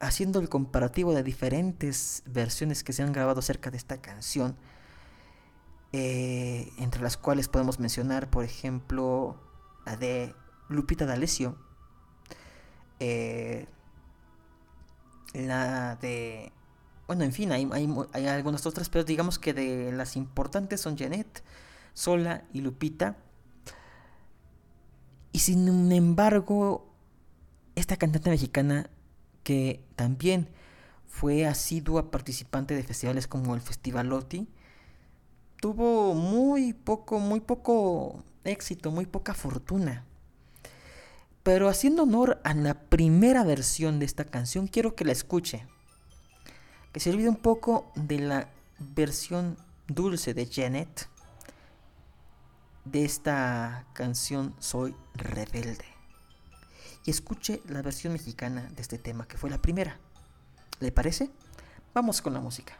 haciendo 0.00 0.40
el 0.40 0.48
comparativo 0.48 1.14
de 1.14 1.22
diferentes 1.22 2.22
versiones 2.26 2.82
que 2.82 2.92
se 2.92 3.02
han 3.02 3.12
grabado 3.12 3.40
acerca 3.40 3.70
de 3.70 3.76
esta 3.76 4.00
canción, 4.00 4.56
eh, 5.92 6.72
entre 6.78 7.02
las 7.02 7.16
cuales 7.16 7.48
podemos 7.48 7.78
mencionar, 7.78 8.28
por 8.28 8.44
ejemplo, 8.44 9.40
la 9.86 9.96
de 9.96 10.34
Lupita 10.68 11.06
D'Alessio, 11.06 11.56
eh, 13.00 13.66
la 15.32 15.96
de... 15.96 16.52
Bueno, 17.06 17.24
en 17.24 17.32
fin, 17.32 17.52
hay, 17.52 18.26
algunas 18.26 18.66
otras, 18.66 18.90
pero 18.90 19.04
digamos 19.04 19.38
que 19.38 19.54
de 19.54 19.92
las 19.92 20.16
importantes 20.16 20.80
son 20.80 20.98
Janet, 20.98 21.42
Sola 21.94 22.44
y 22.52 22.60
Lupita. 22.60 23.16
Y 25.32 25.38
sin 25.38 25.90
embargo, 25.90 26.86
esta 27.76 27.96
cantante 27.96 28.28
mexicana 28.28 28.90
que 29.42 29.82
también 29.96 30.50
fue 31.06 31.46
asidua 31.46 32.10
participante 32.10 32.74
de 32.74 32.82
festivales 32.82 33.26
como 33.26 33.54
el 33.54 33.62
Festival 33.62 34.08
Loti, 34.08 34.46
tuvo 35.60 36.14
muy 36.14 36.72
poco, 36.72 37.18
muy 37.18 37.40
poco 37.40 38.22
éxito, 38.44 38.90
muy 38.90 39.06
poca 39.06 39.34
fortuna. 39.34 40.04
Pero 41.42 41.68
haciendo 41.68 42.02
honor 42.02 42.40
a 42.44 42.54
la 42.54 42.74
primera 42.74 43.44
versión 43.44 43.98
de 43.98 44.06
esta 44.06 44.24
canción, 44.24 44.66
quiero 44.66 44.94
que 44.94 45.04
la 45.04 45.12
escuche. 45.12 45.66
que 46.92 47.00
se 47.00 47.10
olvide 47.10 47.28
un 47.28 47.36
poco 47.36 47.92
de 47.94 48.18
la 48.18 48.48
versión 48.78 49.56
dulce 49.86 50.32
de 50.34 50.46
Janet 50.46 51.08
de 52.84 53.04
esta 53.04 53.84
canción 53.92 54.54
Soy 54.58 54.94
Rebelde. 55.14 55.84
Y 57.04 57.10
escuche 57.10 57.60
la 57.66 57.82
versión 57.82 58.14
mexicana 58.14 58.68
de 58.74 58.82
este 58.82 58.98
tema, 58.98 59.26
que 59.28 59.36
fue 59.36 59.50
la 59.50 59.60
primera. 59.60 59.98
¿Le 60.80 60.92
parece? 60.92 61.30
Vamos 61.94 62.22
con 62.22 62.32
la 62.32 62.40
música. 62.40 62.78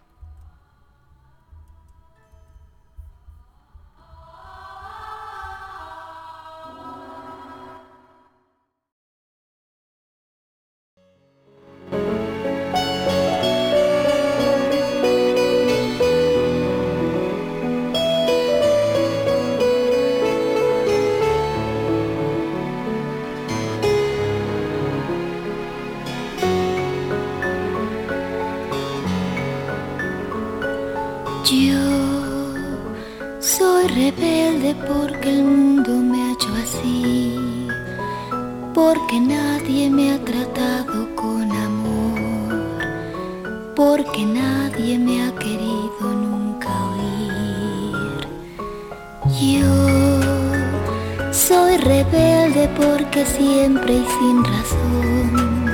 siempre 53.36 53.94
y 53.94 54.06
sin 54.18 54.44
razón 54.44 55.68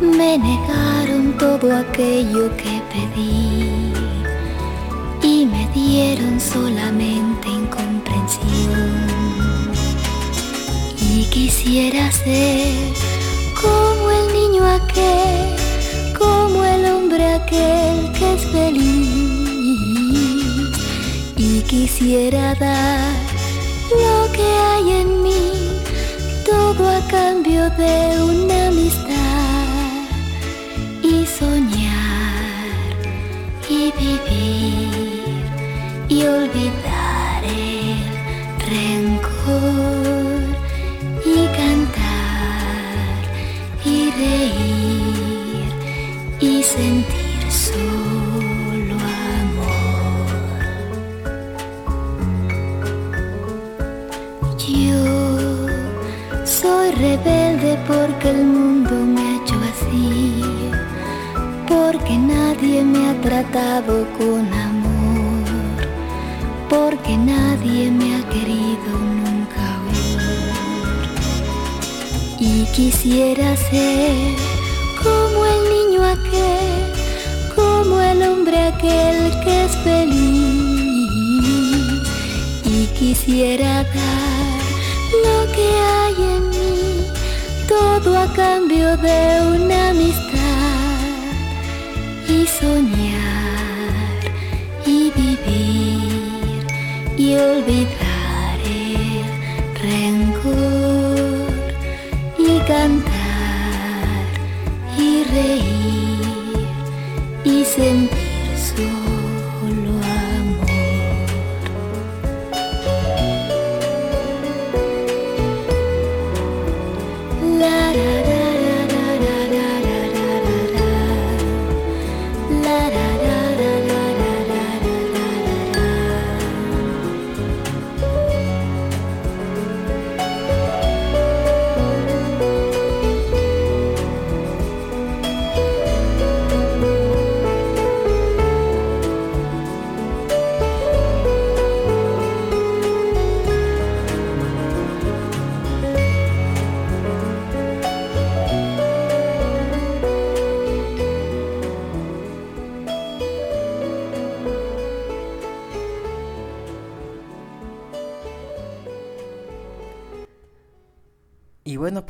me 0.00 0.38
negaron 0.38 1.36
todo 1.38 1.74
aquello 1.74 2.54
que 2.56 2.82
pedí 2.92 3.92
y 5.22 5.46
me 5.46 5.68
dieron 5.74 6.40
solamente 6.40 7.48
incomprensión. 7.48 9.06
Y 11.00 11.24
quisiera 11.24 12.10
ser 12.12 12.94
como 13.60 14.10
el 14.10 14.32
niño 14.32 14.64
aquel, 14.66 15.56
como 16.18 16.64
el 16.64 16.84
hombre 16.86 17.24
aquel 17.34 18.12
que 18.12 18.34
es 18.34 18.42
feliz. 18.52 19.10
Y 21.36 21.60
quisiera 21.62 22.54
dar 22.54 23.14
lo 23.90 24.32
que 24.32 24.44
hay 24.44 25.00
en 25.00 25.22
mí 25.22 25.65
todo 26.46 26.88
a 26.88 27.00
cambio 27.08 27.68
de 27.70 28.22
una 28.22 28.68
amistad 28.68 29.66
y 31.02 31.26
soñar 31.26 32.66
y 33.68 33.92
vivir 33.92 35.44
y 36.08 36.24
olvidar. 36.24 36.85
porque 57.86 58.30
el 58.30 58.44
mundo 58.44 58.92
me 58.92 59.20
ha 59.20 59.36
hecho 59.36 59.54
así, 59.72 60.42
porque 61.68 62.16
nadie 62.18 62.82
me 62.82 63.10
ha 63.10 63.20
tratado 63.20 64.06
con 64.18 64.52
amor, 64.52 65.44
porque 66.68 67.16
nadie 67.16 67.90
me 67.90 68.16
ha 68.16 68.28
querido 68.28 68.90
nunca 69.24 69.64
oír. 69.86 70.20
Y 72.38 72.64
quisiera 72.72 73.56
ser 73.56 74.34
como 75.02 75.44
el 75.54 75.60
niño 75.74 76.00
aquel, 76.04 76.92
como 77.54 78.00
el 78.00 78.22
hombre 78.22 78.58
aquel 78.72 79.32
que 79.42 79.64
es 79.64 79.76
feliz, 79.78 80.26
y 82.64 82.86
quisiera 82.98 83.84
dar 83.84 84.56
lo 85.24 85.52
que 85.52 85.68
hay 85.94 86.14
todo 87.68 88.18
a 88.18 88.26
cambio 88.32 88.96
de 88.96 89.40
una 89.54 89.90
amistad 89.90 91.00
y 92.28 92.46
soñar 92.46 94.20
y 94.84 95.10
vivir 95.10 96.66
y 97.16 97.34
olvidar. 97.34 97.95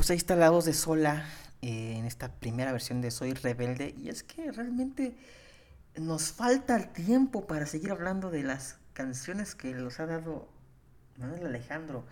Pues 0.07 0.12
ahí 0.12 0.19
está 0.19 0.37
la 0.37 0.53
de 0.53 0.73
Sola 0.73 1.27
eh, 1.62 1.97
en 1.97 2.05
esta 2.05 2.31
primera 2.31 2.71
versión 2.71 3.01
de 3.01 3.11
Soy 3.11 3.33
Rebelde. 3.33 3.92
Y 3.99 4.09
es 4.09 4.23
que 4.23 4.53
realmente 4.53 5.16
nos 5.97 6.31
falta 6.31 6.77
el 6.77 6.90
tiempo 6.90 7.49
para 7.49 7.66
seguir 7.66 7.90
hablando 7.90 8.31
de 8.31 8.45
las 8.45 8.79
canciones 8.92 9.57
que 9.57 9.75
nos 9.75 9.99
ha 9.99 10.07
dado 10.07 10.47
Manuel 11.19 11.47
Alejandro. 11.47 12.05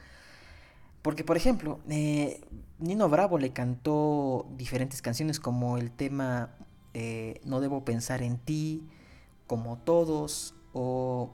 Porque, 1.02 1.22
por 1.22 1.36
ejemplo, 1.36 1.78
eh, 1.88 2.40
Nino 2.80 3.08
Bravo 3.08 3.38
le 3.38 3.52
cantó 3.52 4.48
diferentes 4.56 5.00
canciones 5.00 5.38
como 5.38 5.78
el 5.78 5.92
tema 5.92 6.50
eh, 6.94 7.40
No 7.44 7.60
debo 7.60 7.84
pensar 7.84 8.22
en 8.22 8.38
ti, 8.38 8.88
como 9.46 9.78
todos, 9.78 10.56
o 10.72 11.30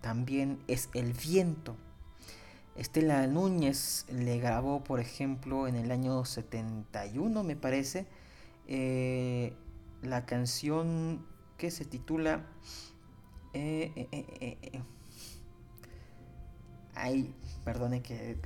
también 0.00 0.58
es 0.68 0.88
el 0.94 1.12
viento. 1.12 1.76
Estela 2.78 3.26
Núñez 3.26 4.06
le 4.08 4.38
grabó, 4.38 4.84
por 4.84 5.00
ejemplo, 5.00 5.66
en 5.66 5.74
el 5.74 5.90
año 5.90 6.24
71, 6.24 7.42
me 7.42 7.56
parece, 7.56 8.06
eh, 8.68 9.52
la 10.02 10.24
canción 10.26 11.26
que 11.56 11.72
se 11.72 11.84
titula... 11.84 12.46
Eh, 13.52 14.08
eh, 14.12 14.82
ay, 16.94 17.34
perdone 17.64 18.00
que... 18.00 18.38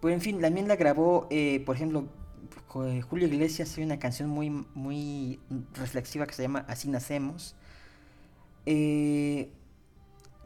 Pues 0.00 0.14
en 0.14 0.20
fin, 0.20 0.40
también 0.40 0.68
la 0.68 0.76
grabó, 0.76 1.28
por 1.66 1.74
ejemplo, 1.74 2.06
Julio 2.68 3.26
Iglesias 3.26 3.76
hay 3.76 3.82
una 3.82 3.98
canción 3.98 4.30
muy, 4.30 4.50
muy 4.74 5.40
reflexiva 5.74 6.24
que 6.24 6.34
se 6.34 6.42
llama 6.42 6.64
Así 6.68 6.88
Nacemos. 6.88 7.56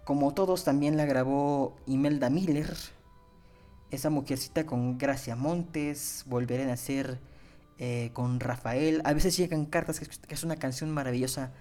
Como 0.04 0.34
todos, 0.34 0.64
también 0.64 0.96
la 0.96 1.04
grabó 1.04 1.76
Imelda 1.86 2.30
Miller. 2.30 2.74
Esa 3.90 4.10
mujercita 4.10 4.66
con 4.66 4.98
Gracia 4.98 5.36
Montes, 5.36 6.24
Volveré 6.26 6.64
a 6.64 6.66
nacer 6.66 7.20
eh, 7.78 8.10
con 8.12 8.40
Rafael. 8.40 9.02
A 9.04 9.12
veces 9.12 9.36
llegan 9.36 9.66
cartas, 9.66 10.00
que 10.00 10.08
es 10.28 10.44
una 10.44 10.56
canción 10.56 10.90
maravillosa 10.90 11.52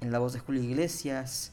en 0.00 0.10
la 0.10 0.18
voz 0.18 0.32
de 0.32 0.40
Julio 0.40 0.62
Iglesias. 0.62 1.52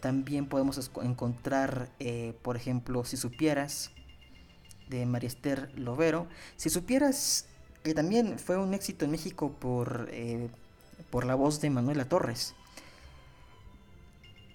También 0.00 0.46
podemos 0.46 0.90
encontrar, 1.02 1.90
eh, 1.98 2.34
por 2.42 2.56
ejemplo, 2.56 3.04
Si 3.04 3.16
supieras, 3.16 3.90
de 4.88 5.06
María 5.06 5.28
Esther 5.28 5.70
Lovero. 5.78 6.28
Si 6.56 6.70
supieras 6.70 7.46
que 7.82 7.94
también 7.94 8.38
fue 8.38 8.56
un 8.58 8.74
éxito 8.74 9.04
en 9.04 9.12
México 9.12 9.52
por, 9.52 10.08
eh, 10.12 10.48
por 11.10 11.24
la 11.24 11.34
voz 11.34 11.60
de 11.60 11.70
Manuela 11.70 12.08
Torres. 12.08 12.54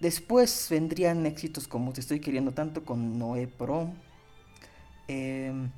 Después 0.03 0.67
vendrían 0.69 1.25
éxitos 1.25 1.65
como 1.65 1.93
Te 1.93 2.01
estoy 2.01 2.19
queriendo 2.19 2.51
tanto 2.51 2.83
con 2.83 3.17
Noé 3.17 3.47
Pro. 3.47 3.89
Em, 5.07 5.69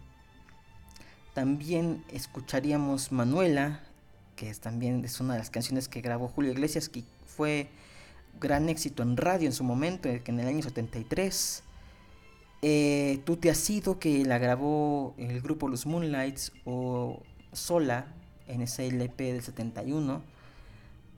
también 1.36 2.04
escucharíamos 2.12 3.12
Manuela, 3.12 3.82
que 4.36 4.50
es, 4.50 4.62
también 4.62 5.06
es 5.06 5.20
una 5.20 5.34
de 5.34 5.40
las 5.42 5.52
canciones 5.52 5.88
que 5.88 6.02
grabó 6.02 6.28
Julio 6.28 6.54
Iglesias, 6.54 6.90
que 6.90 7.04
fue 7.28 7.70
gran 8.42 8.68
éxito 8.68 9.04
en 9.04 9.16
radio 9.16 9.46
en 9.46 9.54
su 9.54 9.64
momento, 9.64 10.10
que 10.10 10.32
en 10.32 10.40
el 10.40 10.48
año 10.48 10.64
73. 10.64 11.62
Eh, 12.64 13.22
Tú 13.26 13.38
te 13.38 13.52
has 13.52 13.70
ido, 13.70 14.00
que 14.00 14.26
la 14.26 14.40
grabó 14.40 15.14
el 15.20 15.40
grupo 15.40 15.68
Los 15.68 15.86
Moonlights 15.86 16.52
o 16.66 17.22
sola 17.54 18.08
en 18.48 18.64
ese 18.64 18.88
LP 18.88 19.34
del 19.34 19.44
71. 19.44 20.24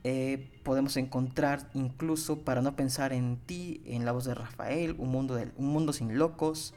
Eh, 0.04 0.50
podemos 0.64 0.96
encontrar 0.98 1.70
incluso 1.74 2.40
para 2.40 2.62
no 2.62 2.76
pensar 2.76 3.14
en 3.14 3.38
ti, 3.38 3.82
en 3.86 4.06
la 4.06 4.12
voz 4.12 4.26
de 4.26 4.34
Rafael, 4.34 4.96
Un 4.98 5.10
mundo, 5.10 5.40
un 5.58 5.68
mundo 5.68 5.94
sin 5.94 6.18
locos, 6.18 6.74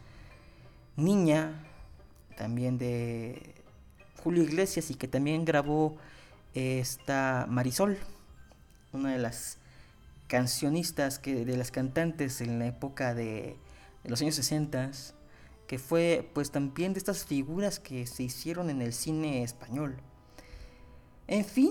Niña, 0.96 1.66
también 2.36 2.78
de 2.78 3.54
Julio 4.22 4.42
Iglesias 4.42 4.90
y 4.90 4.94
que 4.94 5.08
también 5.08 5.44
grabó 5.44 5.96
esta 6.54 7.46
Marisol, 7.48 7.98
una 8.92 9.12
de 9.12 9.18
las 9.18 9.58
cancionistas 10.26 11.18
que 11.18 11.44
de 11.44 11.56
las 11.56 11.70
cantantes 11.70 12.40
en 12.40 12.58
la 12.58 12.66
época 12.66 13.14
de, 13.14 13.56
de 14.04 14.10
los 14.10 14.20
años 14.20 14.34
60 14.34 14.90
que 15.70 15.78
fue 15.78 16.28
pues 16.34 16.50
también 16.50 16.94
de 16.94 16.98
estas 16.98 17.24
figuras 17.24 17.78
que 17.78 18.04
se 18.08 18.24
hicieron 18.24 18.70
en 18.70 18.82
el 18.82 18.92
cine 18.92 19.44
español. 19.44 19.96
En 21.28 21.44
fin, 21.44 21.70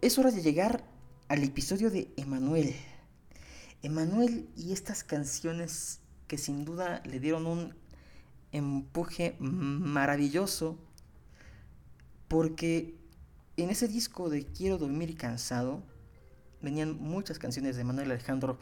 es 0.00 0.18
hora 0.18 0.30
de 0.30 0.42
llegar 0.42 0.84
al 1.28 1.42
episodio 1.42 1.90
de 1.90 2.12
Emanuel. 2.16 2.74
Emanuel 3.82 4.48
y 4.56 4.72
estas 4.72 5.02
canciones 5.02 6.00
que 6.26 6.38
sin 6.38 6.64
duda 6.64 7.02
le 7.04 7.20
dieron 7.20 7.46
un 7.46 7.74
empuje 8.52 9.36
maravilloso 9.38 10.78
porque 12.28 12.94
en 13.56 13.70
ese 13.70 13.88
disco 13.88 14.30
de 14.30 14.44
Quiero 14.44 14.78
dormir 14.78 15.16
cansado 15.16 15.82
venían 16.62 16.98
muchas 16.98 17.38
canciones 17.38 17.76
de 17.76 17.84
Manuel 17.84 18.10
Alejandro 18.10 18.58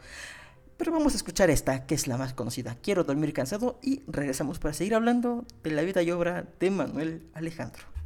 pero 0.77 0.91
vamos 0.91 1.13
a 1.13 1.17
escuchar 1.17 1.49
esta, 1.49 1.87
que 1.87 1.95
es 1.95 2.05
la 2.05 2.17
más 2.17 2.35
conocida. 2.35 2.77
Quiero 2.83 3.03
dormir 3.03 3.33
cansado 3.33 3.79
y 3.81 4.03
regresamos 4.07 4.59
para 4.59 4.75
seguir 4.75 4.93
hablando 4.93 5.43
de 5.63 5.71
la 5.71 5.81
vida 5.81 6.03
y 6.03 6.11
obra 6.11 6.47
de 6.59 6.69
Manuel 6.69 7.27
Alejandro. 7.33 7.96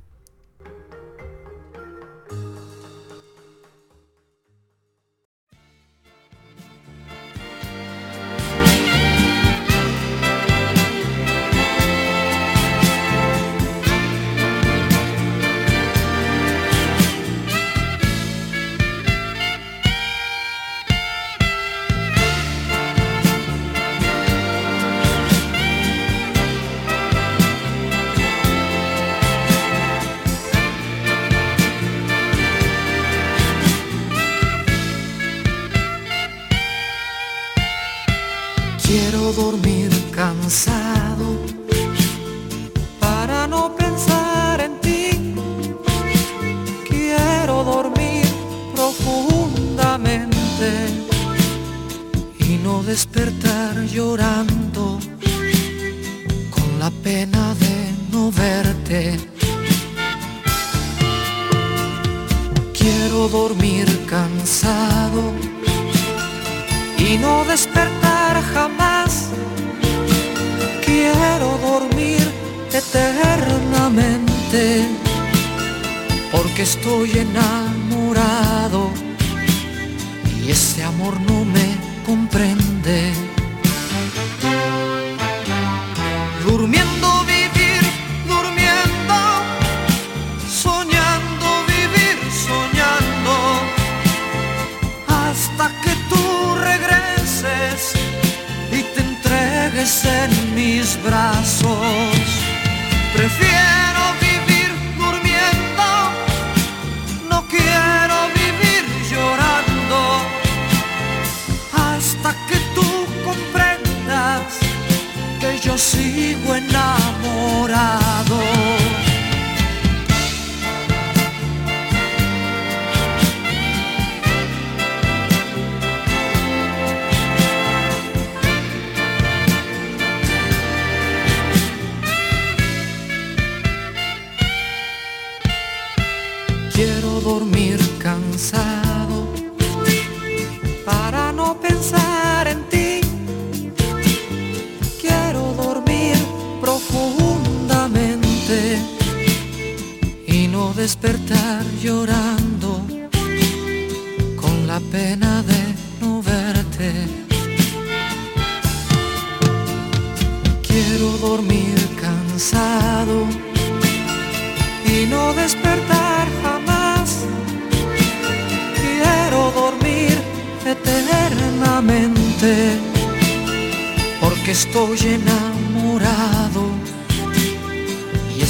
braços. 100.98 102.01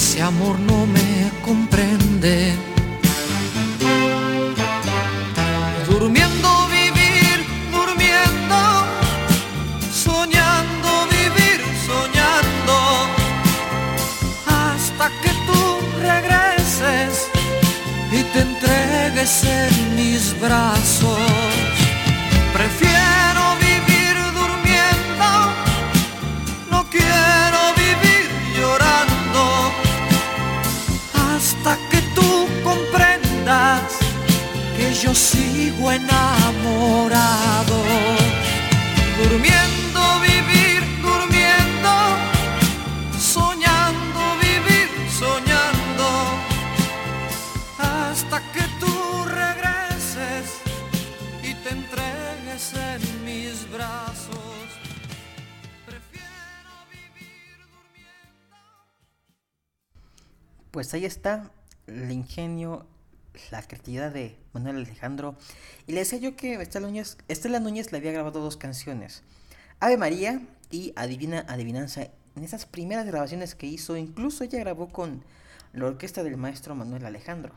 Que 0.02 0.18
tú 0.18 1.72
regreses 1.72 2.01
la 63.52 63.62
creatividad 63.62 64.12
de 64.12 64.38
Manuel 64.54 64.78
Alejandro. 64.78 65.36
Y 65.88 65.92
le 65.92 66.00
decía 66.00 66.20
yo 66.20 66.36
que 66.36 66.60
Estela 66.62 66.88
Núñez, 66.88 67.18
Núñez 67.62 67.92
le 67.92 67.98
había 67.98 68.12
grabado 68.12 68.42
dos 68.42 68.58
canciones. 68.58 69.24
Ave 69.80 69.98
María 69.98 70.42
y 70.70 70.94
Adivina 70.96 71.46
Adivinanza. 71.48 72.08
En 72.36 72.44
esas 72.44 72.66
primeras 72.66 73.06
grabaciones 73.06 73.56
que 73.56 73.68
hizo, 73.68 73.98
incluso 73.98 74.44
ella 74.44 74.60
grabó 74.60 74.90
con 74.90 75.24
la 75.74 75.86
orquesta 75.86 76.24
del 76.24 76.38
maestro 76.38 76.76
Manuel 76.76 77.06
Alejandro. 77.06 77.54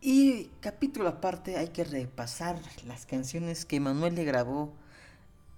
Y 0.00 0.50
capítulo 0.60 1.08
aparte 1.08 1.56
hay 1.56 1.68
que 1.68 1.82
repasar 1.82 2.60
las 2.86 3.06
canciones 3.06 3.64
que 3.64 3.80
Manuel 3.80 4.14
le 4.14 4.24
grabó 4.24 4.72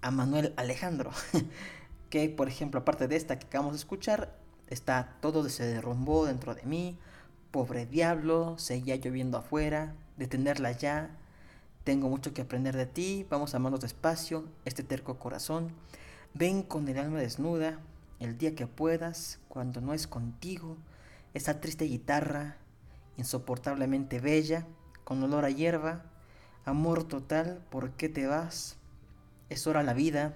a 0.01 0.09
Manuel 0.09 0.53
Alejandro. 0.57 1.11
que 2.09 2.29
por 2.29 2.47
ejemplo, 2.47 2.79
aparte 2.79 3.07
de 3.07 3.15
esta 3.15 3.37
que 3.37 3.45
acabamos 3.45 3.73
de 3.73 3.79
escuchar, 3.79 4.33
está 4.69 5.17
Todo 5.21 5.47
se 5.49 5.65
derrumbó 5.65 6.25
dentro 6.25 6.55
de 6.55 6.63
mí, 6.63 6.97
Pobre 7.57 7.87
Diablo, 7.87 8.55
Seguía 8.59 8.97
lloviendo 8.97 9.39
afuera, 9.39 9.95
Detenerla 10.15 10.73
ya, 10.73 11.17
Tengo 11.83 12.07
mucho 12.07 12.31
que 12.31 12.43
aprender 12.43 12.77
de 12.77 12.85
ti, 12.85 13.25
Vamos 13.31 13.51
a 13.51 13.57
amarnos 13.57 13.81
despacio, 13.81 14.45
Este 14.63 14.83
terco 14.83 15.17
corazón, 15.17 15.71
Ven 16.35 16.61
con 16.61 16.87
el 16.87 16.99
alma 16.99 17.17
desnuda, 17.17 17.79
El 18.19 18.37
día 18.37 18.53
que 18.53 18.67
puedas, 18.67 19.39
Cuando 19.47 19.81
no 19.81 19.95
es 19.95 20.05
contigo, 20.05 20.77
Esa 21.33 21.59
triste 21.59 21.85
guitarra, 21.85 22.57
Insoportablemente 23.17 24.19
bella, 24.19 24.67
Con 25.03 25.23
olor 25.23 25.43
a 25.43 25.49
hierba, 25.49 26.03
Amor 26.63 27.05
total, 27.05 27.65
¿por 27.71 27.89
qué 27.93 28.07
te 28.07 28.27
vas? 28.27 28.77
Es 29.49 29.65
hora 29.65 29.81
la 29.81 29.95
vida, 29.95 30.35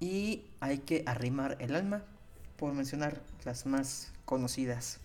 y 0.00 0.46
hay 0.60 0.78
que 0.78 1.02
arrimar 1.04 1.58
el 1.60 1.74
alma, 1.74 2.04
por 2.56 2.72
mencionar 2.72 3.20
las 3.44 3.66
más 3.66 4.14
conocidas. 4.24 4.98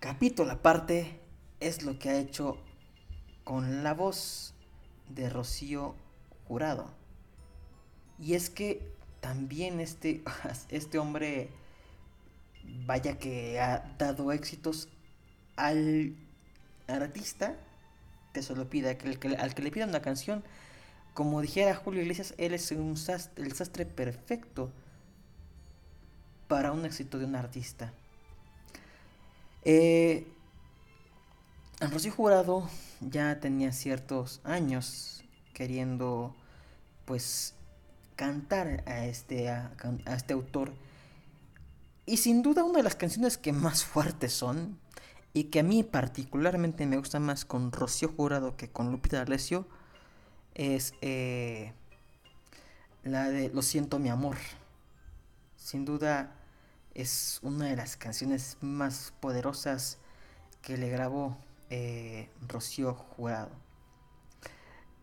Capítulo 0.00 0.52
aparte 0.52 1.18
es 1.58 1.82
lo 1.82 1.98
que 1.98 2.08
ha 2.08 2.18
hecho 2.18 2.56
con 3.42 3.82
la 3.82 3.94
voz 3.94 4.54
de 5.08 5.28
Rocío 5.28 5.96
Jurado. 6.46 6.88
Y 8.16 8.34
es 8.34 8.48
que 8.48 8.92
también 9.20 9.80
este, 9.80 10.22
este 10.68 11.00
hombre, 11.00 11.50
vaya 12.86 13.18
que 13.18 13.58
ha 13.58 13.92
dado 13.98 14.30
éxitos 14.30 14.88
al 15.56 16.14
artista 16.86 17.56
que 18.32 18.42
se 18.42 18.54
lo 18.54 18.70
pida, 18.70 18.98
que, 18.98 19.18
que, 19.18 19.34
al 19.34 19.52
que 19.56 19.62
le 19.62 19.72
pida 19.72 19.86
una 19.86 20.00
canción. 20.00 20.44
Como 21.12 21.40
dijera 21.40 21.74
Julio 21.74 22.02
Iglesias, 22.02 22.34
él 22.38 22.54
es 22.54 22.70
un 22.70 22.94
el 23.34 23.52
sastre 23.52 23.84
perfecto 23.84 24.70
para 26.46 26.70
un 26.70 26.84
éxito 26.84 27.18
de 27.18 27.24
un 27.24 27.34
artista. 27.34 27.92
Eh, 29.64 30.26
Rocío 31.80 32.12
Jurado 32.12 32.68
ya 33.00 33.40
tenía 33.40 33.72
ciertos 33.72 34.40
años 34.44 35.24
queriendo 35.52 36.34
pues 37.04 37.54
cantar 38.16 38.82
a 38.86 39.06
este, 39.06 39.48
a, 39.48 39.72
este 40.06 40.32
autor. 40.34 40.72
Y 42.04 42.16
sin 42.18 42.42
duda 42.42 42.64
una 42.64 42.78
de 42.78 42.82
las 42.82 42.96
canciones 42.96 43.38
que 43.38 43.52
más 43.52 43.84
fuertes 43.84 44.32
son 44.32 44.78
y 45.32 45.44
que 45.44 45.60
a 45.60 45.62
mí 45.62 45.84
particularmente 45.84 46.86
me 46.86 46.96
gusta 46.96 47.20
más 47.20 47.44
con 47.44 47.70
Rocío 47.70 48.08
Jurado 48.08 48.56
que 48.56 48.70
con 48.70 48.90
Lupita 48.90 49.18
D'Alessio 49.18 49.66
es 50.54 50.94
eh, 51.00 51.72
la 53.04 53.28
de 53.28 53.50
Lo 53.50 53.62
siento 53.62 53.98
mi 53.98 54.08
amor. 54.08 54.36
Sin 55.56 55.84
duda 55.84 56.37
es 56.98 57.38
una 57.42 57.66
de 57.66 57.76
las 57.76 57.96
canciones 57.96 58.56
más 58.60 59.12
poderosas 59.20 59.98
que 60.62 60.76
le 60.76 60.88
grabó 60.90 61.38
eh, 61.70 62.28
Rocío 62.48 62.94
Jurado. 62.94 63.50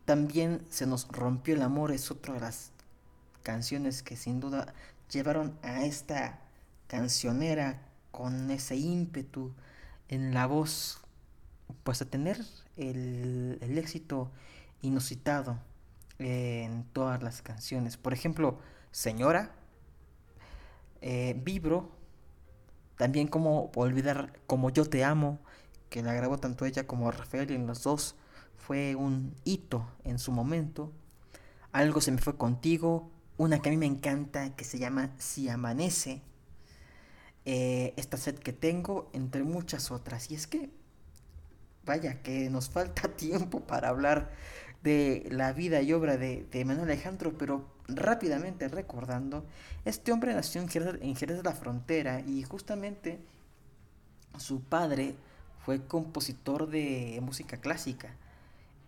También 0.04 0.66
Se 0.70 0.86
nos 0.86 1.08
rompió 1.08 1.56
el 1.56 1.62
amor 1.62 1.94
es 1.94 2.12
otra 2.12 2.34
de 2.34 2.42
las 2.42 2.72
canciones 3.44 4.04
que 4.04 4.18
sin 4.18 4.42
duda 4.42 4.74
llevaron 5.10 5.58
a 5.64 5.86
esta 5.86 6.42
cancionera 6.88 7.82
con 8.12 8.52
ese 8.52 8.76
ímpetu 8.76 9.54
en 10.10 10.34
la 10.34 10.48
voz, 10.48 11.00
pues 11.84 12.02
a 12.02 12.10
tener 12.10 12.44
el, 12.76 13.58
el 13.62 13.78
éxito 13.78 14.32
inusitado 14.82 15.60
en 16.20 16.84
todas 16.92 17.24
las 17.24 17.42
canciones. 17.42 17.96
Por 17.96 18.12
ejemplo, 18.12 18.60
Señora, 18.92 19.52
eh, 21.06 21.40
Vibro, 21.40 21.92
también 22.98 23.28
como 23.28 23.72
olvidar 23.76 24.34
Como 24.48 24.72
yo 24.72 24.86
te 24.86 25.04
amo, 25.04 25.38
que 25.90 26.02
la 26.02 26.14
grabó 26.14 26.40
tanto 26.40 26.66
ella 26.66 26.88
como 26.88 27.12
Rafael 27.12 27.52
y 27.52 27.56
en 27.56 27.68
los 27.68 27.84
dos 27.84 28.16
fue 28.58 28.96
un 28.96 29.36
hito 29.44 29.88
en 30.04 30.18
su 30.18 30.32
momento. 30.32 30.92
Algo 31.72 32.02
se 32.02 32.12
me 32.12 32.18
fue 32.18 32.38
contigo, 32.38 33.12
una 33.38 33.62
que 33.62 33.70
a 33.70 33.72
mí 33.72 33.78
me 33.78 33.86
encanta 33.86 34.56
que 34.56 34.64
se 34.66 34.80
llama 34.80 35.12
Si 35.20 35.48
amanece. 35.48 36.24
Eh, 37.46 37.94
esta 37.98 38.18
sed 38.18 38.40
que 38.40 38.54
tengo, 38.54 39.12
entre 39.14 39.44
muchas 39.44 39.92
otras. 39.92 40.32
Y 40.32 40.36
es 40.36 40.48
que, 40.48 40.72
vaya, 41.86 42.24
que 42.24 42.50
nos 42.50 42.68
falta 42.70 43.10
tiempo 43.16 43.60
para 43.60 43.90
hablar 43.90 44.32
de 44.86 45.28
la 45.32 45.52
vida 45.52 45.82
y 45.82 45.92
obra 45.94 46.16
de, 46.16 46.46
Manuel 46.64 46.92
Alejandro, 46.92 47.36
pero 47.40 47.66
rápidamente 47.88 48.68
recordando, 48.68 49.44
este 49.84 50.12
hombre 50.12 50.34
nació 50.36 50.62
en 50.62 50.70
Jerez, 50.70 51.00
en 51.02 51.16
de 51.16 51.44
la 51.44 51.54
Frontera 51.54 52.22
y 52.22 52.44
justamente 52.44 53.20
su 54.38 54.62
padre 54.62 55.16
fue 55.66 55.88
compositor 55.88 56.70
de 56.70 57.20
música 57.24 57.58
clásica. 57.58 58.14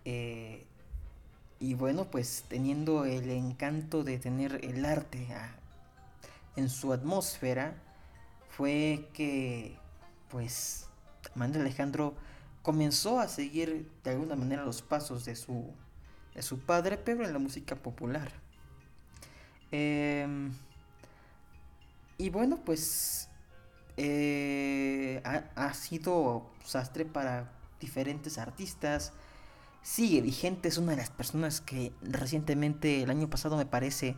Eh, 0.04 0.64
y 1.58 1.74
bueno, 1.74 2.04
pues 2.04 2.44
teniendo 2.48 3.04
el 3.04 3.28
encanto 3.30 4.04
de 4.04 4.18
tener 4.18 4.64
el 4.64 4.84
arte 4.84 5.26
en 6.54 6.68
su 6.68 6.92
atmósfera, 6.92 7.74
fue 8.50 9.08
que 9.14 9.76
pues 10.30 10.86
Manuel 11.34 11.62
Alejandro 11.62 12.14
comenzó 12.62 13.18
a 13.18 13.26
seguir 13.26 13.90
de 14.04 14.10
alguna 14.10 14.36
manera 14.36 14.64
los 14.64 14.80
pasos 14.82 15.24
de 15.24 15.34
su, 15.34 15.72
su 16.42 16.58
padre, 16.60 16.96
pero 16.98 17.24
en 17.24 17.32
la 17.32 17.38
música 17.38 17.76
popular. 17.76 18.30
Eh, 19.72 20.26
y 22.16 22.30
bueno, 22.30 22.60
pues 22.64 23.28
eh, 23.96 25.20
ha, 25.24 25.44
ha, 25.54 25.74
sido 25.74 26.50
sastre 26.64 27.04
para 27.04 27.52
diferentes 27.80 28.38
artistas. 28.38 29.12
Sigue 29.82 30.20
vigente, 30.20 30.68
es 30.68 30.78
una 30.78 30.92
de 30.92 30.98
las 30.98 31.10
personas 31.10 31.60
que 31.60 31.92
recientemente, 32.02 33.02
el 33.02 33.10
año 33.10 33.28
pasado 33.30 33.56
me 33.56 33.66
parece, 33.66 34.16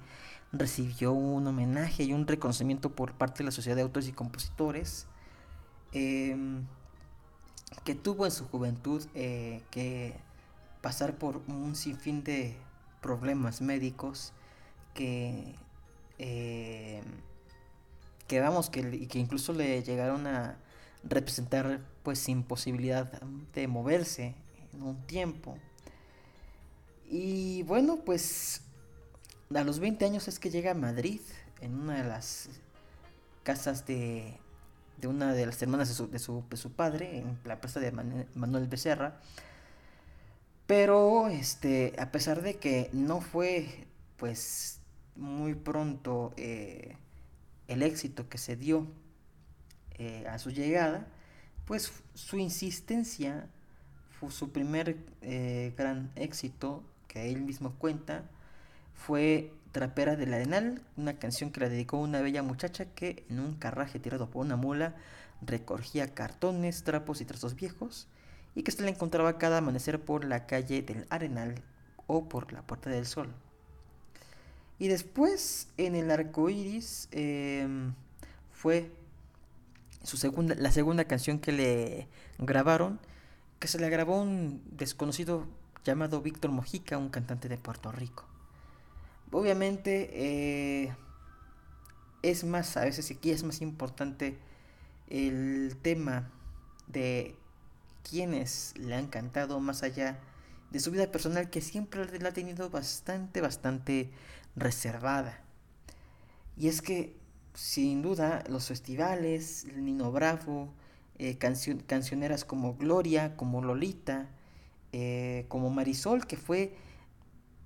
recibió 0.52 1.12
un 1.12 1.46
homenaje 1.46 2.04
y 2.04 2.12
un 2.12 2.26
reconocimiento 2.26 2.90
por 2.94 3.12
parte 3.14 3.38
de 3.38 3.44
la 3.44 3.50
Sociedad 3.50 3.76
de 3.76 3.82
Autores 3.82 4.08
y 4.08 4.12
Compositores. 4.12 5.06
Eh, 5.92 6.36
que 7.84 7.94
tuvo 7.94 8.26
en 8.26 8.32
su 8.32 8.46
juventud 8.48 9.04
eh, 9.14 9.62
que 9.70 10.14
pasar 10.80 11.16
por 11.16 11.42
un 11.48 11.74
sinfín 11.76 12.24
de 12.24 12.56
problemas 13.00 13.60
médicos 13.60 14.32
que 14.94 15.54
eh, 16.18 17.02
que 18.26 18.40
vamos 18.40 18.70
que, 18.70 19.08
incluso 19.14 19.52
le 19.52 19.82
llegaron 19.82 20.26
a 20.26 20.56
representar 21.02 21.80
pues 22.02 22.18
sin 22.18 22.42
posibilidad 22.42 23.10
de 23.54 23.68
moverse 23.68 24.34
en 24.72 24.82
un 24.82 25.06
tiempo 25.06 25.56
y 27.08 27.62
bueno 27.64 27.96
pues 28.04 28.62
a 29.54 29.64
los 29.64 29.80
20 29.80 30.04
años 30.04 30.28
es 30.28 30.38
que 30.38 30.50
llega 30.50 30.72
a 30.72 30.74
Madrid 30.74 31.20
en 31.60 31.74
una 31.74 32.02
de 32.02 32.08
las 32.08 32.48
casas 33.42 33.86
de, 33.86 34.38
de 34.98 35.08
una 35.08 35.32
de 35.34 35.46
las 35.46 35.60
hermanas 35.62 35.88
de 35.88 35.94
su, 35.94 36.08
de 36.08 36.18
su, 36.18 36.44
de 36.48 36.56
su 36.56 36.72
padre, 36.72 37.18
en 37.18 37.38
la 37.44 37.54
empresa 37.54 37.80
de 37.80 37.90
Manuel 37.90 38.68
Becerra. 38.68 39.20
Pero 40.70 41.26
este, 41.26 41.94
a 41.98 42.12
pesar 42.12 42.42
de 42.42 42.58
que 42.58 42.90
no 42.92 43.20
fue 43.20 43.88
pues 44.16 44.78
muy 45.16 45.56
pronto 45.56 46.32
eh, 46.36 46.96
el 47.66 47.82
éxito 47.82 48.28
que 48.28 48.38
se 48.38 48.54
dio 48.54 48.86
eh, 49.98 50.28
a 50.28 50.38
su 50.38 50.50
llegada, 50.50 51.08
pues 51.64 51.92
su 52.14 52.36
insistencia 52.36 53.48
fue 54.20 54.30
su 54.30 54.52
primer 54.52 54.96
eh, 55.22 55.74
gran 55.76 56.12
éxito 56.14 56.84
que 57.08 57.32
él 57.32 57.42
mismo 57.42 57.72
cuenta 57.72 58.30
fue 58.94 59.52
Trapera 59.72 60.14
del 60.14 60.32
Arenal, 60.32 60.82
una 60.96 61.18
canción 61.18 61.50
que 61.50 61.62
la 61.62 61.68
dedicó 61.68 61.96
una 61.96 62.20
bella 62.20 62.44
muchacha 62.44 62.84
que 62.84 63.24
en 63.28 63.40
un 63.40 63.56
carraje 63.56 63.98
tirado 63.98 64.30
por 64.30 64.46
una 64.46 64.54
mula 64.54 64.94
recogía 65.42 66.14
cartones, 66.14 66.84
trapos 66.84 67.20
y 67.20 67.24
trastos 67.24 67.56
viejos 67.56 68.06
y 68.54 68.62
que 68.62 68.72
se 68.72 68.82
la 68.82 68.90
encontraba 68.90 69.38
cada 69.38 69.58
amanecer 69.58 70.00
por 70.00 70.24
la 70.24 70.46
calle 70.46 70.82
del 70.82 71.06
Arenal 71.10 71.62
o 72.06 72.28
por 72.28 72.52
la 72.52 72.62
Puerta 72.62 72.90
del 72.90 73.06
Sol. 73.06 73.32
Y 74.78 74.88
después 74.88 75.68
en 75.76 75.94
el 75.94 76.10
arco 76.10 76.48
iris 76.48 77.08
em, 77.12 77.94
fue 78.52 78.90
su 80.02 80.16
segunda, 80.16 80.54
la 80.54 80.72
segunda 80.72 81.04
canción 81.04 81.38
que 81.38 81.52
le 81.52 82.08
grabaron, 82.38 82.98
que 83.58 83.68
se 83.68 83.78
la 83.78 83.88
grabó 83.88 84.20
un 84.20 84.62
desconocido 84.70 85.46
llamado 85.84 86.22
Víctor 86.22 86.50
Mojica, 86.50 86.98
un 86.98 87.10
cantante 87.10 87.48
de 87.48 87.58
Puerto 87.58 87.92
Rico. 87.92 88.24
Obviamente 89.30 90.10
eh, 90.12 90.94
es 92.22 92.44
más, 92.44 92.76
a 92.76 92.84
veces 92.84 93.10
aquí 93.10 93.30
es 93.30 93.44
más 93.44 93.60
importante 93.60 94.38
el 95.08 95.76
tema 95.82 96.30
de 96.86 97.36
quienes 98.08 98.74
le 98.76 98.94
han 98.94 99.06
cantado 99.08 99.60
más 99.60 99.82
allá 99.82 100.18
de 100.70 100.80
su 100.80 100.90
vida 100.90 101.10
personal 101.10 101.50
que 101.50 101.60
siempre 101.60 102.06
la 102.18 102.28
ha 102.28 102.32
tenido 102.32 102.70
bastante, 102.70 103.40
bastante 103.40 104.10
reservada. 104.56 105.40
Y 106.56 106.68
es 106.68 106.82
que, 106.82 107.16
sin 107.54 108.02
duda, 108.02 108.44
los 108.48 108.68
festivales, 108.68 109.66
Nino 109.76 110.12
Bravo, 110.12 110.72
eh, 111.18 111.38
cancioneras 111.38 112.44
como 112.44 112.76
Gloria, 112.76 113.36
como 113.36 113.62
Lolita, 113.62 114.28
eh, 114.92 115.44
como 115.48 115.70
Marisol, 115.70 116.26
que 116.26 116.36
fue, 116.36 116.76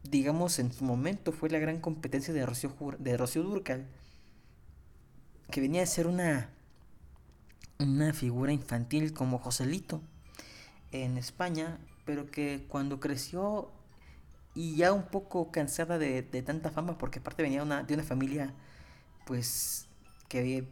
digamos, 0.02 0.58
en 0.58 0.72
su 0.72 0.84
momento 0.84 1.32
fue 1.32 1.50
la 1.50 1.58
gran 1.58 1.80
competencia 1.80 2.32
de 2.32 2.46
Rocío, 2.46 2.74
de 2.98 3.16
Durcal, 3.16 3.86
que 5.50 5.60
venía 5.60 5.82
a 5.82 5.86
ser 5.86 6.06
una, 6.06 6.50
una 7.78 8.12
figura 8.12 8.52
infantil 8.52 9.12
como 9.12 9.38
Joselito 9.38 10.00
en 10.94 11.18
España, 11.18 11.78
pero 12.04 12.30
que 12.30 12.66
cuando 12.68 13.00
creció 13.00 13.72
y 14.54 14.76
ya 14.76 14.92
un 14.92 15.04
poco 15.04 15.50
cansada 15.50 15.98
de, 15.98 16.22
tanta 16.22 16.70
fama, 16.70 16.96
porque 16.98 17.18
aparte 17.18 17.42
venía 17.42 17.62
una, 17.62 17.82
de 17.82 17.94
una 17.94 18.04
familia, 18.04 18.54
pues, 19.26 19.88
que 20.28 20.66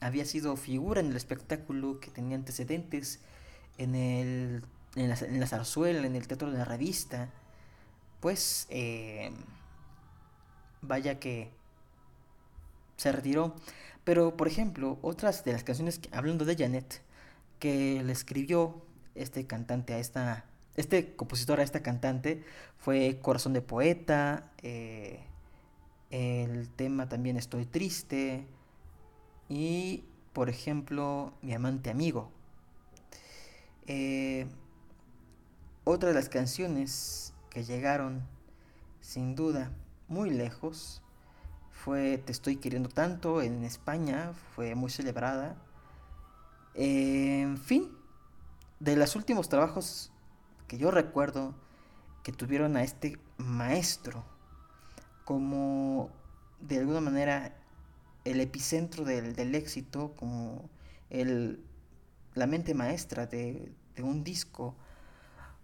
había, 0.00 0.24
sido 0.24 0.56
figura 0.56 1.00
en 1.00 1.08
el 1.08 1.16
espectáculo, 1.16 1.98
que 1.98 2.10
tenía 2.10 2.36
antecedentes 2.36 3.20
en, 3.78 3.96
el, 3.96 4.64
en, 4.94 5.08
la, 5.08 5.16
en 5.16 5.40
la 5.40 5.46
zarzuela, 5.48 6.06
en 6.06 6.14
el 6.14 6.28
teatro 6.28 6.52
de 6.52 6.58
la 6.58 6.64
revista, 6.64 7.30
pues, 8.20 8.68
eh, 8.70 9.32
vaya 10.82 11.18
que 11.18 11.50
se 12.96 13.10
retiró. 13.10 13.56
Pero, 14.04 14.36
por 14.36 14.46
ejemplo, 14.46 14.98
otras 15.02 15.44
de 15.44 15.52
las 15.52 15.64
canciones, 15.64 16.00
hablando 16.12 16.44
de 16.44 16.56
Janet, 16.56 17.02
que 17.58 18.02
le 18.04 18.12
escribió 18.12 18.83
este 19.14 19.46
cantante 19.46 19.94
a 19.94 19.98
esta 19.98 20.44
este 20.76 21.14
compositor, 21.14 21.60
a 21.60 21.62
esta 21.62 21.82
cantante, 21.82 22.44
fue 22.78 23.20
Corazón 23.22 23.52
de 23.52 23.62
Poeta, 23.62 24.50
eh, 24.62 25.20
el 26.10 26.68
tema 26.70 27.08
también 27.08 27.36
Estoy 27.36 27.64
Triste 27.64 28.46
y, 29.48 30.04
por 30.32 30.48
ejemplo, 30.48 31.32
Mi 31.42 31.54
Amante 31.54 31.90
Amigo. 31.90 32.30
Eh, 33.86 34.46
otra 35.84 36.08
de 36.08 36.14
las 36.14 36.28
canciones 36.28 37.34
que 37.50 37.64
llegaron, 37.64 38.22
sin 39.00 39.34
duda, 39.34 39.70
muy 40.08 40.30
lejos, 40.30 41.02
fue 41.70 42.18
Te 42.18 42.32
estoy 42.32 42.56
queriendo 42.56 42.88
tanto 42.88 43.42
en 43.42 43.62
España, 43.64 44.32
fue 44.54 44.74
muy 44.74 44.90
celebrada. 44.90 45.56
en 46.74 47.58
fin, 47.58 47.90
de 48.84 48.96
los 48.96 49.16
últimos 49.16 49.48
trabajos 49.48 50.12
que 50.68 50.76
yo 50.76 50.90
recuerdo 50.90 51.54
que 52.22 52.32
tuvieron 52.32 52.76
a 52.76 52.82
este 52.82 53.18
maestro 53.38 54.24
como 55.24 56.10
de 56.60 56.78
alguna 56.78 57.00
manera 57.00 57.56
el 58.24 58.40
epicentro 58.40 59.04
del, 59.04 59.54
éxito, 59.54 60.12
como 60.16 60.68
el, 61.08 61.60
la 62.34 62.46
mente 62.46 62.74
maestra 62.74 63.26
de, 63.26 63.72
un 63.98 64.22
disco, 64.22 64.74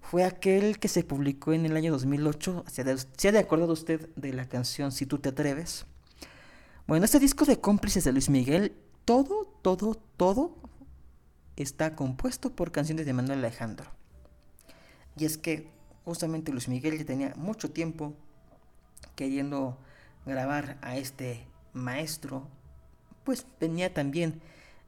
fue 0.01 0.25
aquel 0.25 0.79
que 0.79 0.89
se 0.89 1.05
publicó 1.05 1.53
en 1.53 1.67
el 1.67 1.77
año 1.77 1.93
2008. 1.93 2.65
¿Se 2.69 3.29
ha 3.29 3.33
de 3.33 3.39
acordado 3.39 3.73
usted 3.73 4.09
de 4.17 4.33
la 4.33 4.49
canción 4.49 4.93
Si 4.93 5.05
tú 5.05 5.19
te 5.19 5.29
atreves? 5.31 5.85
Bueno, 6.87 7.05
este 7.05 7.19
disco 7.19 7.45
de 7.45 7.61
cómplices 7.61 8.05
de 8.05 8.13
Luis 8.13 8.31
Miguel, 8.31 8.75
todo, 9.05 9.47
todo, 9.63 9.95
todo 10.17 10.60
está 11.57 11.95
compuesto 11.97 12.55
por 12.55 12.73
canciones 12.73 13.07
de 13.07 13.13
Manuel 13.13 13.41
Alejandro. 13.41 13.91
Y 15.17 15.25
es 15.25 15.39
que 15.39 15.71
justamente 16.05 16.53
Luis 16.53 16.69
Miguel 16.69 16.99
ya 16.99 17.05
tenía 17.05 17.35
mucho 17.37 17.71
tiempo 17.71 18.15
queriendo 19.17 19.79
grabar 20.27 20.79
a 20.83 20.97
este 20.97 21.47
maestro, 21.73 22.49
pues 23.25 23.47
venía 23.61 23.93
también 23.93 24.41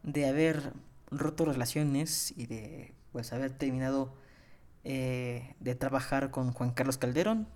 de 0.02 0.26
haber 0.26 0.72
roto 1.10 1.44
relaciones 1.44 2.32
y 2.36 2.46
de 2.46 2.94
pues 3.12 3.32
haber 3.32 3.50
terminado 3.52 4.14
eh, 4.84 5.54
de 5.60 5.74
trabajar 5.74 6.30
con 6.30 6.52
Juan 6.52 6.72
Carlos 6.72 6.98
Calderón 6.98 7.46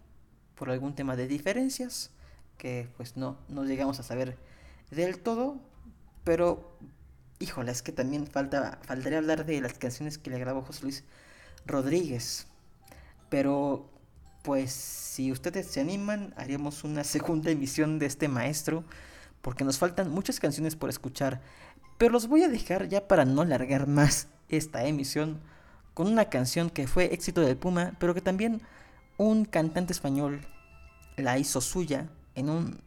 por 0.54 0.70
algún 0.70 0.94
tema 0.94 1.16
de 1.16 1.26
diferencias 1.26 2.11
que 2.59 2.88
pues 2.96 3.16
no, 3.16 3.38
no 3.48 3.64
llegamos 3.64 3.98
a 4.00 4.02
saber 4.02 4.38
del 4.90 5.18
todo, 5.18 5.61
pero 6.24 6.78
híjole, 7.39 7.72
es 7.72 7.82
que 7.82 7.93
también 7.93 8.26
falta, 8.26 8.78
faltaría 8.82 9.18
hablar 9.18 9.45
de 9.45 9.61
las 9.61 9.74
canciones 9.74 10.18
que 10.18 10.30
le 10.30 10.39
grabó 10.39 10.62
José 10.62 10.82
Luis 10.82 11.05
Rodríguez. 11.66 12.47
Pero 13.28 13.91
pues 14.43 14.70
si 14.72 15.32
ustedes 15.32 15.66
se 15.66 15.80
animan, 15.80 16.32
haremos 16.37 16.84
una 16.84 17.05
segunda 17.05 17.51
emisión 17.51 17.99
de 17.99 18.07
este 18.07 18.28
maestro, 18.28 18.84
porque 19.43 19.64
nos 19.64 19.78
faltan 19.78 20.11
muchas 20.11 20.41
canciones 20.41 20.76
por 20.76 20.91
escuchar. 20.91 21.41
Pero 21.99 22.12
los 22.12 22.28
voy 22.28 22.43
a 22.43 22.49
dejar 22.49 22.89
ya 22.89 23.09
para 23.09 23.24
no 23.24 23.43
alargar 23.43 23.87
más 23.87 24.28
esta 24.49 24.84
emisión 24.84 25.41
con 25.95 26.09
una 26.09 26.26
canción 26.26 26.70
que 26.70 26.87
fue 26.87 27.12
éxito 27.14 27.41
del 27.41 27.57
Puma, 27.57 27.95
pero 27.99 28.14
que 28.14 28.20
también 28.20 28.61
un 29.16 29.47
cantante 29.47 29.93
español 29.93 30.47
la 31.16 31.39
hizo 31.39 31.61
suya 31.61 32.11
en 32.34 32.51
un 32.51 32.80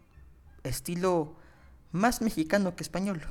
estilo 0.64 1.36
más 1.92 2.22
mexicano 2.22 2.76
que 2.76 2.84
español. 2.84 3.22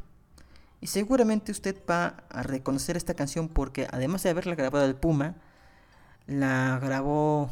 Y 0.80 0.86
seguramente 0.86 1.52
usted 1.52 1.76
va 1.88 2.24
a 2.30 2.42
reconocer 2.42 2.96
esta 2.96 3.14
canción 3.14 3.48
porque 3.48 3.88
además 3.90 4.22
de 4.22 4.30
haberla 4.30 4.54
grabado 4.54 4.84
el 4.84 4.94
Puma, 4.94 5.34
la 6.26 6.78
grabó, 6.80 7.50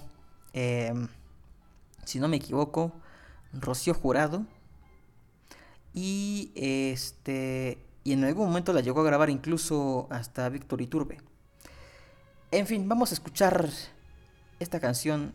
em, 0.52 1.08
si 2.04 2.20
no 2.20 2.28
me 2.28 2.36
equivoco, 2.36 2.92
Rocío 3.52 3.94
Jurado. 3.94 4.46
Y 5.92 6.52
este. 6.54 7.78
Y 8.04 8.12
en 8.12 8.22
algún 8.24 8.46
momento 8.46 8.72
la 8.72 8.82
llegó 8.82 9.00
a 9.00 9.04
grabar 9.04 9.30
incluso 9.30 10.06
hasta 10.10 10.48
Víctor 10.48 10.80
Iturbe. 10.80 11.18
En 12.52 12.66
fin, 12.66 12.88
vamos 12.88 13.10
a 13.10 13.14
escuchar 13.14 13.68
esta 14.60 14.78
canción. 14.78 15.32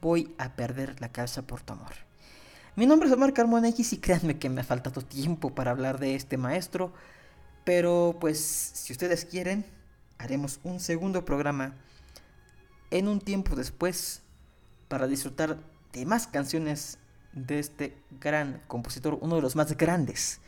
Voy 0.00 0.34
a 0.38 0.56
perder 0.56 1.00
la 1.00 1.12
cabeza 1.12 1.42
por 1.42 1.60
tu 1.60 1.74
amor. 1.74 1.92
Mi 2.74 2.86
nombre 2.86 3.08
es 3.08 3.14
Omar 3.14 3.32
Carmona 3.32 3.68
X 3.68 3.92
y 3.92 3.98
créanme 3.98 4.38
que 4.38 4.48
me 4.48 4.62
ha 4.62 4.64
faltado 4.64 5.02
tiempo 5.02 5.54
para 5.54 5.70
hablar 5.70 6.00
de 6.00 6.14
este 6.14 6.36
maestro. 6.36 6.92
Pero 7.64 8.16
pues 8.20 8.40
si 8.40 8.92
ustedes 8.92 9.24
quieren, 9.24 9.64
haremos 10.18 10.60
un 10.64 10.80
segundo 10.80 11.24
programa 11.24 11.74
en 12.90 13.08
un 13.08 13.20
tiempo 13.20 13.54
después 13.54 14.22
para 14.88 15.06
disfrutar 15.06 15.58
de 15.92 16.06
más 16.06 16.26
canciones 16.26 16.98
de 17.32 17.58
este 17.58 17.96
gran 18.20 18.60
compositor, 18.66 19.18
uno 19.20 19.36
de 19.36 19.42
los 19.42 19.56
más 19.56 19.76
grandes 19.76 20.40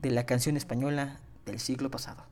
de 0.00 0.10
la 0.10 0.24
canción 0.24 0.56
española 0.56 1.20
del 1.44 1.60
siglo 1.60 1.90
pasado. 1.90 2.24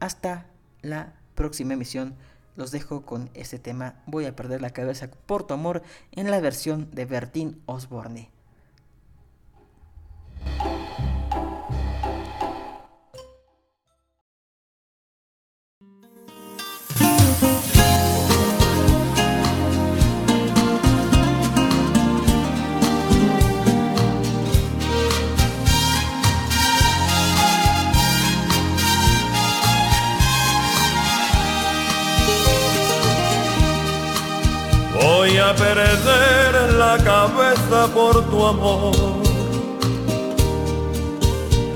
Hasta 0.00 0.46
la 0.80 1.14
próxima 1.34 1.74
emisión. 1.74 2.16
Los 2.54 2.70
dejo 2.70 3.06
con 3.06 3.30
este 3.32 3.58
tema 3.58 4.02
Voy 4.06 4.26
a 4.26 4.36
perder 4.36 4.60
la 4.60 4.70
cabeza 4.70 5.08
por 5.26 5.46
tu 5.46 5.54
amor 5.54 5.82
en 6.10 6.30
la 6.30 6.40
versión 6.40 6.90
de 6.90 7.06
Bertín 7.06 7.62
Osborne. 7.66 8.31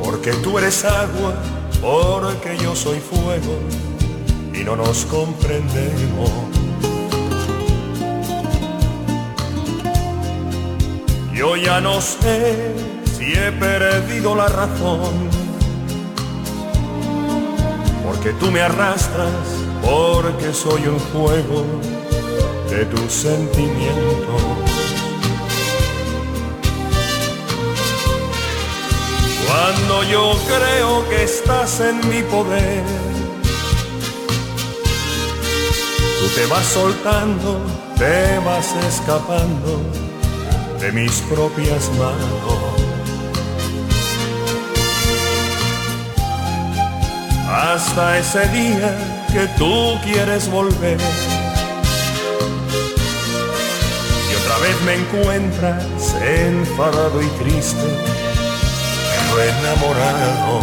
Porque 0.03 0.33
tú 0.43 0.59
eres 0.59 0.85
agua, 0.85 1.35
porque 1.81 2.57
yo 2.63 2.75
soy 2.75 2.99
fuego 3.01 3.59
y 4.53 4.65
no 4.65 4.77
nos 4.77 5.05
comprendemos. 5.07 6.31
Yo 11.33 11.55
ya 11.57 11.81
no 11.81 12.01
sé 12.01 12.75
si 13.17 13.33
he 13.35 13.53
perdido 13.53 14.35
la 14.35 14.49
razón, 14.49 15.29
porque 18.05 18.33
tú 18.41 18.51
me 18.51 18.63
arrastras, 18.63 19.31
porque 19.83 20.55
soy 20.55 20.87
un 20.87 20.99
fuego 20.99 21.65
de 22.71 22.87
tus 22.87 23.13
sentimientos. 23.13 24.56
Cuando 29.59 30.03
yo 30.03 30.35
creo 30.47 31.09
que 31.09 31.25
estás 31.25 31.81
en 31.81 31.97
mi 32.11 32.23
poder, 32.25 32.83
tú 36.21 36.29
te 36.35 36.45
vas 36.45 36.67
soltando, 36.67 37.63
te 37.97 38.39
vas 38.41 38.75
escapando 38.87 39.81
de 40.79 40.93
mis 40.93 41.23
propias 41.23 41.91
manos. 41.93 42.45
Hasta 47.49 48.19
ese 48.19 48.47
día 48.49 49.25
que 49.33 49.47
tú 49.57 49.99
quieres 50.05 50.51
volver 50.51 51.01
vez 54.61 54.83
me 54.83 54.95
encuentras 54.95 56.15
enfadado 56.23 57.23
y 57.23 57.27
triste, 57.43 57.87
enamorado. 59.41 60.61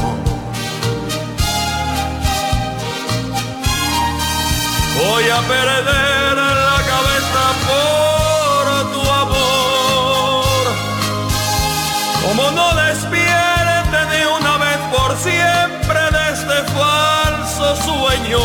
Voy 4.97 5.29
a 5.29 5.39
perder 5.41 6.35
la 6.35 6.79
cabeza 6.91 7.43
por 7.67 8.91
tu 8.93 9.01
amor. 9.11 10.63
Como 12.23 12.51
no 12.51 12.75
despierte 12.75 13.99
de 14.13 14.27
una 14.27 14.57
vez 14.57 14.79
por 14.95 15.17
siempre 15.17 15.99
de 16.15 16.23
este 16.33 16.57
falso 16.73 17.75
sueño. 17.75 18.39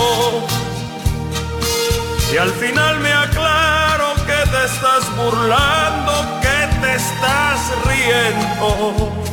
Y 2.33 2.37
al 2.37 2.51
final 2.53 3.01
me 3.01 3.12
aclaro 3.12 4.14
que 4.26 4.51
te 4.51 4.64
estás 4.66 5.05
burlando, 5.16 6.12
que 6.43 6.59
te 6.81 6.95
estás 6.97 7.61
riendo. 7.87 9.28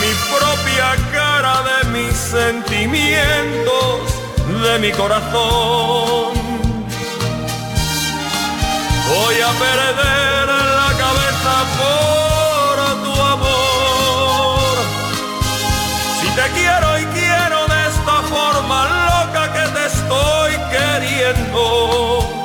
Mi 0.00 0.12
propia 0.32 0.96
cara, 1.12 1.62
de 1.68 1.88
mis 1.90 2.14
sentimientos, 2.14 4.00
de 4.62 4.78
mi 4.78 4.92
corazón. 4.92 6.34
Voy 9.08 9.36
a 9.40 9.50
perder 9.64 10.46
la 10.80 10.90
cabeza 11.04 11.54
por 11.78 12.76
tu 13.04 13.14
amor. 13.36 14.74
Si 16.20 16.28
te 16.38 16.46
quiero 16.58 16.98
y 16.98 17.04
quiero 17.18 17.66
de 17.66 17.80
esta 17.92 18.16
forma 18.34 18.78
loca 19.08 19.52
que 19.52 19.64
te 19.74 19.86
estoy 19.86 20.52
queriendo 20.70 22.38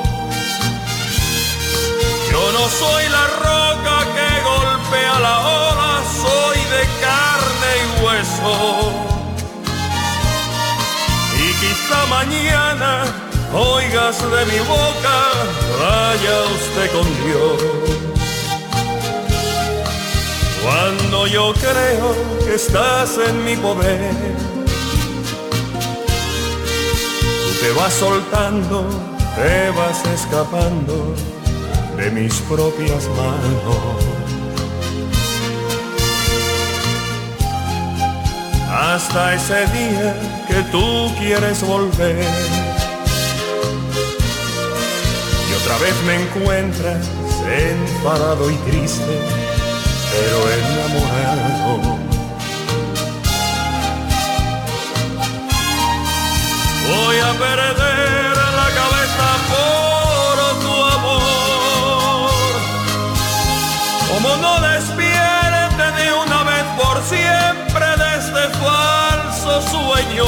no 2.54 2.68
soy 2.68 3.08
la 3.08 3.26
roca 3.46 3.93
Quizá 11.86 12.06
mañana 12.06 13.04
oigas 13.52 14.16
de 14.18 14.44
mi 14.46 14.58
boca, 14.60 15.16
vaya 15.78 16.36
usted 16.56 16.90
con 16.92 17.04
Dios. 17.26 17.62
Cuando 20.64 21.26
yo 21.26 21.52
creo 21.52 22.14
que 22.46 22.54
estás 22.54 23.18
en 23.18 23.44
mi 23.44 23.54
poder, 23.56 24.14
tú 27.44 27.50
te 27.60 27.70
vas 27.78 27.92
soltando, 27.92 28.88
te 29.36 29.68
vas 29.72 30.02
escapando 30.06 31.14
de 31.98 32.10
mis 32.12 32.32
propias 32.48 33.06
manos. 33.08 34.13
Hasta 38.84 39.34
ese 39.34 39.66
día 39.68 40.14
que 40.46 40.62
tú 40.70 41.10
quieres 41.18 41.62
volver. 41.62 42.22
Y 45.48 45.54
otra 45.62 45.78
vez 45.78 45.94
me 46.04 46.16
encuentras 46.22 47.08
enfadado 47.48 48.50
y 48.50 48.56
triste, 48.68 49.18
pero 50.12 50.38
enamorado. 50.58 51.98
Voy 56.90 57.18
a 57.20 57.32
perder 57.38 58.36
la 58.60 58.68
cabeza 58.80 59.28
por 59.50 60.36
tu 60.62 60.74
amor 60.98 62.30
como 64.10 64.28
no 64.36 64.52
despierte 64.60 65.03
falso 68.64 69.62
sueño. 69.74 70.26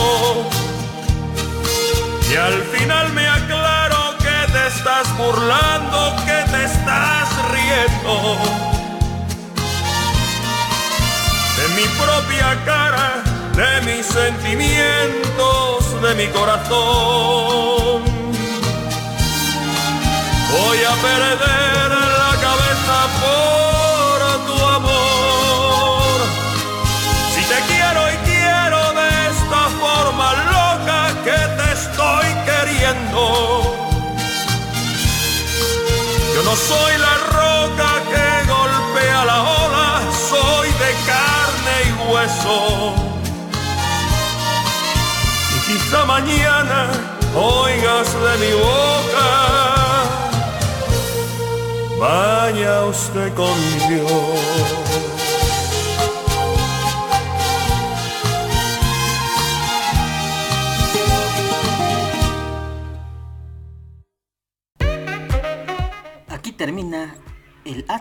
Y 2.30 2.36
al 2.36 2.62
final 2.72 3.12
me 3.12 3.26
aclaro 3.28 4.16
que 4.18 4.52
te 4.52 4.66
estás 4.68 5.06
burlando, 5.16 5.98
que 6.26 6.38
te 6.52 6.64
estás 6.64 7.28
riendo. 7.54 8.14
De 11.56 11.64
mi 11.76 11.86
propia 12.02 12.48
cara, 12.64 13.08
de 13.54 13.72
mis 13.86 14.06
sentimientos, 14.06 16.02
de 16.02 16.14
mi 16.14 16.26
corazón. 16.28 17.35
Soy 36.56 36.92
la 36.98 37.16
roca 37.38 37.90
que 38.10 38.28
golpea 38.50 39.24
la 39.24 39.42
ola, 39.42 40.02
soy 40.30 40.68
de 40.82 40.92
carne 41.10 41.74
y 41.88 41.92
hueso. 42.10 42.94
Y 45.54 45.58
quizá 45.66 46.04
mañana 46.04 46.88
oigas 47.34 48.08
de 48.24 48.32
mi 48.42 48.52
boca, 48.52 49.28
vaya 52.00 52.84
usted 52.84 53.34
con 53.34 53.56
Dios. 53.88 55.15